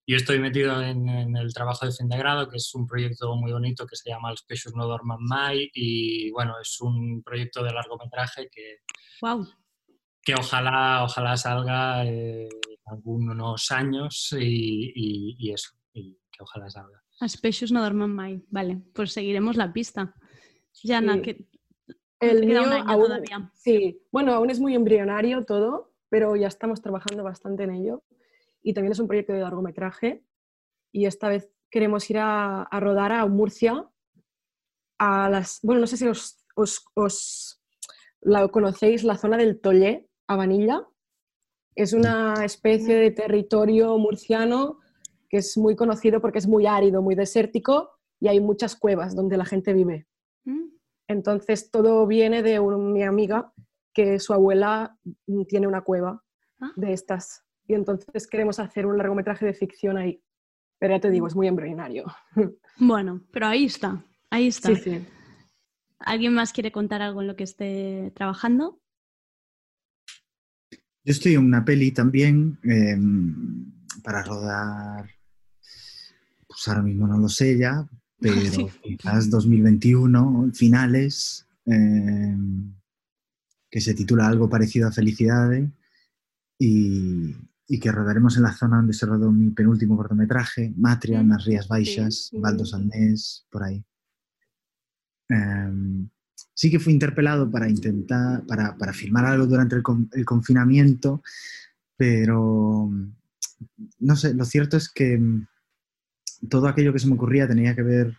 [0.04, 3.52] yo estoy metido en, el trabajo de fin de grado, que es un proyecto muy
[3.52, 7.72] bonito que se llama Los Peixos no dorman mai y bueno, es un proyecto de
[7.72, 8.78] largometraje que,
[9.20, 9.46] wow
[10.22, 12.48] que ojalá, ojalá salga en
[12.86, 17.02] algunos años y, eso, y que ojalá salga.
[17.20, 18.42] Aspecios no duerman mai.
[18.48, 20.14] Vale, pues seguiremos la pista.
[20.82, 21.48] Jana, que
[22.20, 23.50] el mío todavía.
[23.54, 28.04] Sí, bueno, aún es muy embrionario todo, pero ya estamos trabajando bastante en ello.
[28.62, 30.24] Y también es un proyecto de largometraje.
[30.92, 33.88] Y esta vez queremos ir a, rodar a Murcia,
[34.98, 37.62] a las, bueno, no sé si os, os, os
[38.20, 40.86] la conocéis, la zona del Tollé, Vanilla.
[41.74, 44.78] Es una especie de territorio murciano
[45.28, 49.38] que es muy conocido porque es muy árido, muy desértico y hay muchas cuevas donde
[49.38, 50.06] la gente vive.
[50.44, 50.68] Mm.
[51.08, 53.52] Entonces todo viene de mi amiga
[53.94, 54.98] que su abuela
[55.48, 56.22] tiene una cueva
[56.60, 56.72] ah.
[56.76, 60.22] de estas y entonces queremos hacer un largometraje de ficción ahí.
[60.78, 62.04] Pero ya te digo, es muy embrionario.
[62.78, 64.70] Bueno, pero ahí está, ahí está.
[65.98, 68.80] ¿Alguien más quiere contar algo en lo que esté trabajando?
[71.04, 73.72] Yo estoy en una peli también em,
[74.02, 75.10] para rodar,
[76.46, 77.88] pues ahora mismo no lo sé ya,
[78.20, 78.34] pero
[78.82, 81.46] quizás 2021, finales.
[81.66, 82.74] Em,
[83.72, 85.70] que se titula algo parecido a Felicidades
[86.58, 87.34] y,
[87.66, 91.44] y, que rodaremos en la zona donde se rodó mi penúltimo cortometraje, Matria, mm, Nas
[91.46, 92.38] Rías Baixas, sí.
[92.38, 93.82] Baldos Alnés, por ahí.
[95.30, 96.10] Um,
[96.54, 99.82] sí que fui interpelado para intentar, para, para filmar algo durante el,
[100.12, 101.22] el, confinamiento,
[101.96, 102.90] pero
[103.98, 105.20] no sé, lo cierto es que
[106.48, 108.16] todo aquello que se me ocurría tenía que ver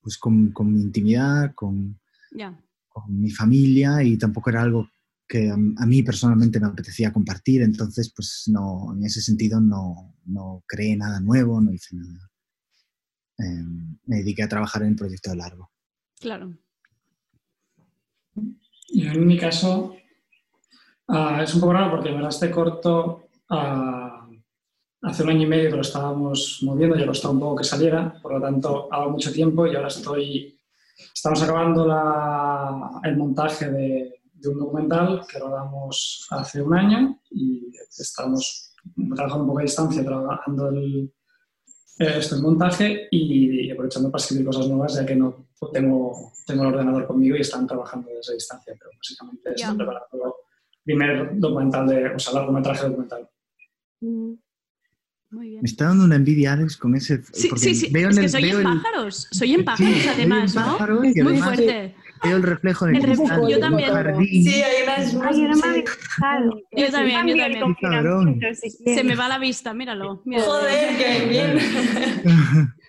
[0.00, 2.00] pues, con, con mi intimidad, con,
[2.32, 2.58] yeah.
[2.88, 4.88] con, mi familia y tampoco era algo
[5.26, 10.14] que a, a, mí personalmente me apetecía compartir, entonces pues no, en ese sentido no,
[10.26, 12.30] no creé nada nuevo, no hice nada.
[13.38, 13.64] Eh,
[14.06, 15.70] me dediqué a trabajar en el proyecto largo.
[16.20, 16.56] Claro.
[18.88, 19.94] Y en mi caso
[21.08, 24.36] uh, es un poco raro porque verdad este corto uh,
[25.02, 27.64] hace un año y medio que lo estábamos moviendo, ya lo estaba un poco que
[27.64, 30.58] saliera, por lo tanto ha dado mucho tiempo y ahora estoy,
[31.14, 37.70] estamos acabando la, el montaje de, de, un documental que rodamos hace un año y
[37.98, 38.74] estamos
[39.14, 41.12] trabajando un poco a distancia, trabajando el,
[41.98, 46.62] esto el montaje y, y aprovechando para escribir cosas nuevas ya que no tengo, tengo
[46.62, 49.70] el ordenador conmigo y están trabajando desde distancia, pero básicamente yeah.
[49.70, 50.32] estoy preparando el
[50.84, 53.28] primer documental, de, o sea, largometraje documental.
[54.00, 54.32] Mm.
[55.30, 55.62] Muy bien.
[55.62, 57.20] Me está dando una envidia, Alex, con ese.
[57.32, 57.88] Sí, sí, sí.
[57.90, 58.62] Veo es que el, soy en el...
[58.62, 59.28] pájaros.
[59.32, 60.62] Soy en pájaros, sí, además, ¿no?
[60.62, 61.94] Pájaros es muy fuerte.
[62.24, 63.90] Veo el reflejo en el, el reflejo, Yo también.
[64.26, 65.14] Sí, hay unas.
[65.22, 65.84] Ay, yo no me había
[66.72, 67.74] Yo también, yo también.
[67.80, 68.40] Cabrón.
[68.54, 70.22] Se me va la vista, míralo.
[70.24, 70.46] míralo.
[70.46, 72.74] Joder, qué bien.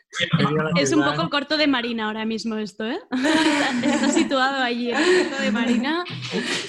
[0.77, 2.99] Es un poco el corto de Marina ahora mismo esto, ¿eh?
[3.83, 6.03] Está, situado allí, el corto de Marina.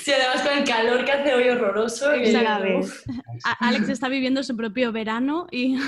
[0.02, 2.12] Sí, además con el calor que hace hoy horroroso.
[2.12, 2.88] Exacto.
[3.60, 5.78] Alex está viviendo su propio verano y...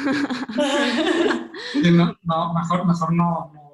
[1.73, 3.68] Sí, no, no, mejor, mejor no, no,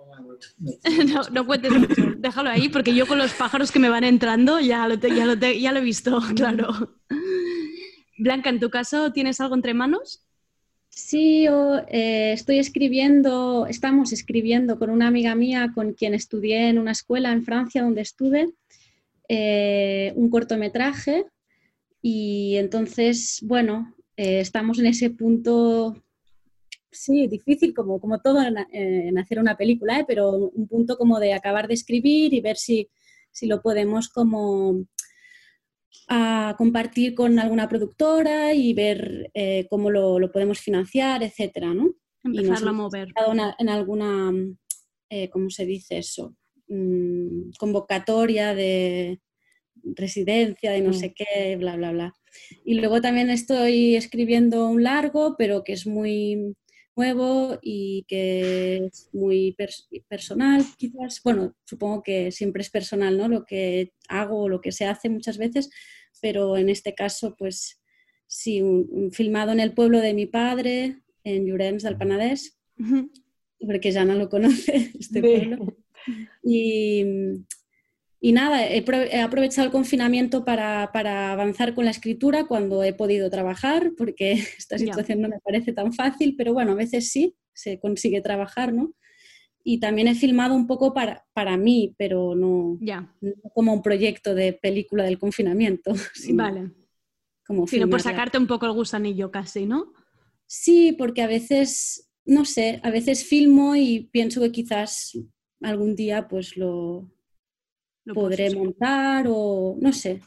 [1.33, 4.87] no cuentes mucho, déjalo ahí, porque yo con los pájaros que me van entrando ya
[4.89, 6.97] lo, te, ya lo, te, ya lo he visto, claro.
[8.19, 10.25] Blanca, ¿en tu caso tienes algo entre manos?
[10.89, 16.79] Sí, yo eh, estoy escribiendo, estamos escribiendo con una amiga mía con quien estudié en
[16.79, 18.51] una escuela en Francia donde estuve,
[19.29, 21.25] eh, un cortometraje
[22.01, 25.97] y entonces, bueno, eh, estamos en ese punto,
[26.95, 31.35] sí, difícil como, como todo en, en hacer una película, pero un punto como de
[31.35, 32.89] acabar de escribir y ver si,
[33.31, 34.87] si lo podemos como
[36.09, 41.95] a compartir con alguna productora y ver eh, cómo lo, lo, podemos financiar, etcétera, ¿no?
[42.23, 43.09] Empezarlo a mover.
[43.29, 44.33] Una, en alguna,
[45.09, 46.37] eh, ¿cómo se dice eso?
[46.69, 49.21] Mm, convocatoria de
[49.83, 50.95] residencia, de no mm.
[50.95, 52.15] sé qué, bla, bla, bla.
[52.65, 56.57] Y luego también estoy escribiendo un largo, pero que es muy
[56.97, 61.21] nuevo y que es muy pers personal, quizás.
[61.23, 63.29] Bueno, supongo que siempre es personal, ¿no?
[63.29, 65.71] Lo que hago o lo que se hace muchas veces,
[66.21, 67.83] pero en este caso, pues
[68.27, 72.59] sí, un, un filmado en el pueblo de mi padre, en Llorenç del Penedès,
[73.59, 75.77] porque ya no lo conoce este pueblo.
[76.43, 77.05] Y,
[78.25, 82.95] y nada, he, he, aprovechado el confinamiento para, para, avanzar con la escritura cuando he
[82.95, 85.29] podido trabajar, porque esta situación yeah.
[85.29, 88.95] no me parece tan fácil, pero bueno, a veces sí, se consigue trabajar, ¿no?
[89.63, 93.15] Y también he filmado un poco para, para mí, pero no, yeah.
[93.21, 95.93] no, como un proyecto de película del confinamiento.
[96.15, 96.71] Sino vale.
[97.47, 99.93] Como sino por sacarte un poco el gusanillo casi, ¿no?
[100.47, 105.13] Sí, porque a veces, no sé, a veces filmo y pienso que quizás
[105.61, 107.14] algún día pues lo,
[108.05, 110.21] lo podré montar o no sé.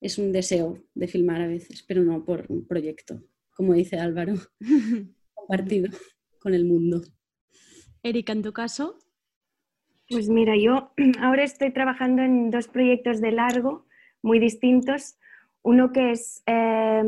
[0.00, 3.22] Es un deseo de filmar a veces, pero no por un proyecto,
[3.54, 4.34] como dice Álvaro,
[5.34, 5.90] compartido
[6.40, 7.02] con el mundo.
[8.02, 8.98] Erika, en tu caso.
[10.08, 13.86] Pues mira, yo ahora estoy trabajando en dos proyectos de largo
[14.22, 15.18] muy distintos.
[15.62, 17.02] Uno que es eh,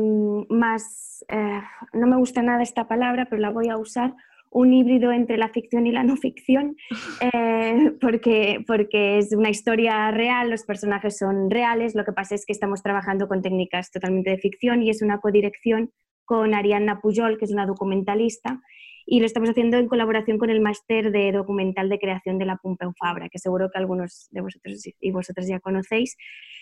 [0.49, 1.61] más, eh,
[1.93, 4.15] no me gusta nada esta palabra, pero la voy a usar,
[4.53, 6.75] un híbrido entre la ficción y la no ficción,
[7.33, 12.45] eh, porque, porque es una historia real, los personajes son reales, lo que pasa es
[12.45, 15.91] que estamos trabajando con técnicas totalmente de ficción y es una codirección
[16.25, 18.61] con Arianna Pujol, que es una documentalista,
[19.05, 22.57] y lo estamos haciendo en colaboración con el máster de documental de creación de la
[22.57, 26.15] Pompeu Fabra, que seguro que algunos de vosotros y vosotras ya conocéis.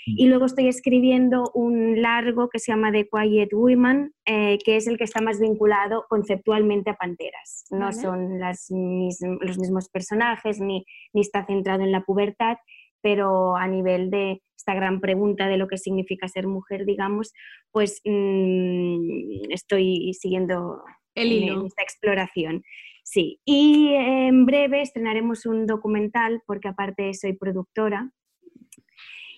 [0.05, 4.87] Y luego estoy escribiendo un largo que se llama The Quiet Women, eh, que es
[4.87, 7.65] el que está más vinculado conceptualmente a Panteras.
[7.69, 7.93] No ¿Vale?
[7.93, 12.57] son las mis, los mismos personajes ni, ni está centrado en la pubertad,
[13.01, 17.33] pero a nivel de esta gran pregunta de lo que significa ser mujer, digamos,
[17.71, 20.83] pues mmm, estoy siguiendo
[21.15, 21.61] el hilo.
[21.61, 22.63] En esta exploración.
[23.03, 28.11] Sí, y en breve estrenaremos un documental, porque aparte soy productora,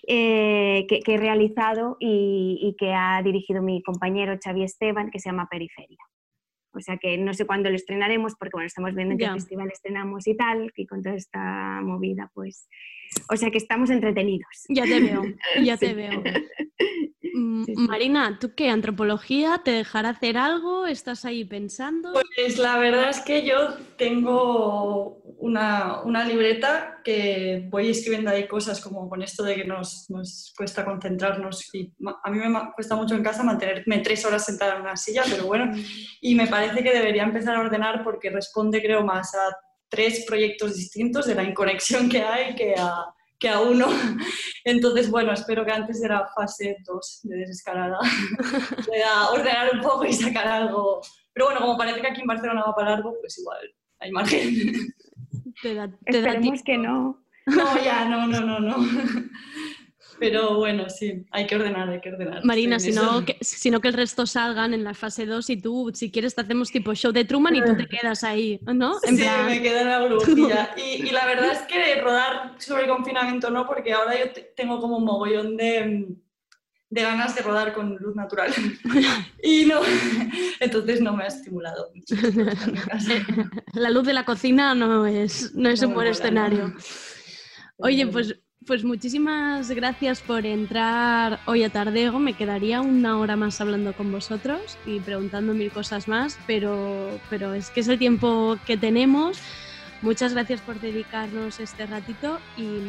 [0.06, 5.48] eh, que, he realizado y, que ha dirigido mi compañero Xavi Esteban, que se llama
[5.50, 5.98] Periferia.
[6.72, 9.70] O sea que no sé cuándo lo estrenaremos, porque bueno, estamos viendo en qué festival
[9.72, 12.68] estrenamos y tal, y con toda esta movida, pues.
[13.30, 14.64] O sea que estamos entretenidos.
[14.68, 15.22] Ya te veo,
[15.62, 16.22] ya te veo.
[17.36, 18.68] Mm, Marina, ¿tú qué?
[18.70, 19.60] ¿Antropología?
[19.64, 20.86] ¿Te dejará hacer algo?
[20.86, 22.12] ¿Estás ahí pensando?
[22.12, 29.08] Pues la verdad es que yo tengo una, libreta que voy escribiendo ahí cosas como
[29.08, 33.24] con esto de que nos, nos, cuesta concentrarnos y a mí me cuesta mucho en
[33.24, 35.72] casa mantenerme tres horas sentada en una silla, pero bueno,
[36.20, 39.56] y me parece que debería empezar a ordenar porque responde creo más a
[39.88, 43.06] tres proyectos distintos de la inconexión que hay que a
[43.38, 43.86] que a uno.
[44.64, 47.98] Entonces, bueno, espero que antes de la fase 2 de desescalada
[48.86, 51.00] pueda ordenar un poco y sacar algo.
[51.32, 53.58] Pero bueno, como parece que aquí en Barcelona va para largo, pues igual
[54.00, 54.94] hay margen.
[56.06, 57.24] Esperemos que no.
[57.46, 58.76] No, ya, no, no, no, no.
[60.18, 62.44] Pero bueno, sí, hay que ordenar, hay que ordenar.
[62.44, 66.10] Marina, sino que, sino que el resto salgan en la fase 2 y tú, si
[66.10, 68.98] quieres, te hacemos tipo show de Truman y tú te quedas ahí, ¿no?
[69.00, 70.74] sí, me quedo en la burbujilla.
[70.76, 74.98] Y, y, la verdad es que rodar sobre confinamiento no, porque ahora yo tengo como
[74.98, 76.06] un mogollón de,
[76.94, 78.52] de ganas de rodar con luz natural.
[79.42, 79.80] y no,
[80.60, 82.14] entonces no me ha estimulado mucho.
[83.72, 86.72] La luz de la cocina no es, no es un buen escenario.
[87.78, 88.36] Oye, pues
[88.66, 92.18] pues muchísimas gracias por entrar hoy a Tardeo.
[92.18, 97.54] Me quedaría una hora más hablando con vosotros y preguntando mil cosas más, pero, pero
[97.54, 99.38] es que es el tiempo que tenemos.
[100.02, 102.80] Muchas gracias por dedicarnos este ratito y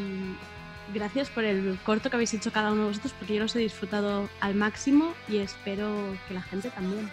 [0.94, 3.60] gracias por el corto que habéis hecho cada uno de vosotros, porque yo los he
[3.60, 7.10] disfrutado al máximo y espero que la gente también.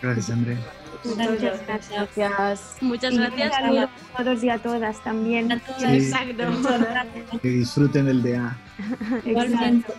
[0.00, 0.56] Gracias, André.
[1.04, 2.76] Muchas gracias.
[2.80, 3.52] Muchas gracias.
[3.52, 5.52] a todos y a todas también.
[5.52, 6.44] Exacto.
[7.42, 8.56] Que disfruten el DA.
[9.24, 9.92] Igualmente.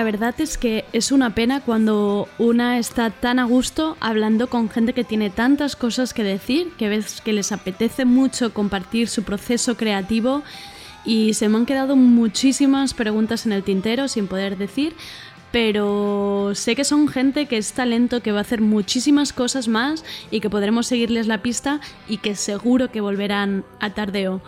[0.00, 4.70] La verdad es que es una pena cuando una está tan a gusto hablando con
[4.70, 9.24] gente que tiene tantas cosas que decir, que ves que les apetece mucho compartir su
[9.24, 10.42] proceso creativo
[11.04, 14.94] y se me han quedado muchísimas preguntas en el tintero sin poder decir,
[15.52, 20.02] pero sé que son gente que es talento, que va a hacer muchísimas cosas más
[20.30, 21.78] y que podremos seguirles la pista
[22.08, 24.40] y que seguro que volverán a tardeo.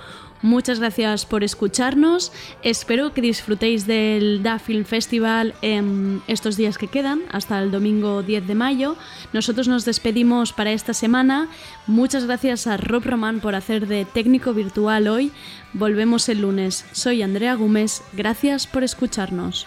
[0.43, 2.33] Muchas gracias por escucharnos.
[2.63, 8.23] Espero que disfrutéis del Da Film Festival en estos días que quedan, hasta el domingo
[8.23, 8.97] 10 de mayo.
[9.33, 11.49] Nosotros nos despedimos para esta semana.
[11.87, 15.31] Muchas gracias a Rob Román por hacer de técnico virtual hoy.
[15.73, 16.85] Volvemos el lunes.
[16.93, 18.03] Soy Andrea Gómez.
[18.13, 19.67] Gracias por escucharnos.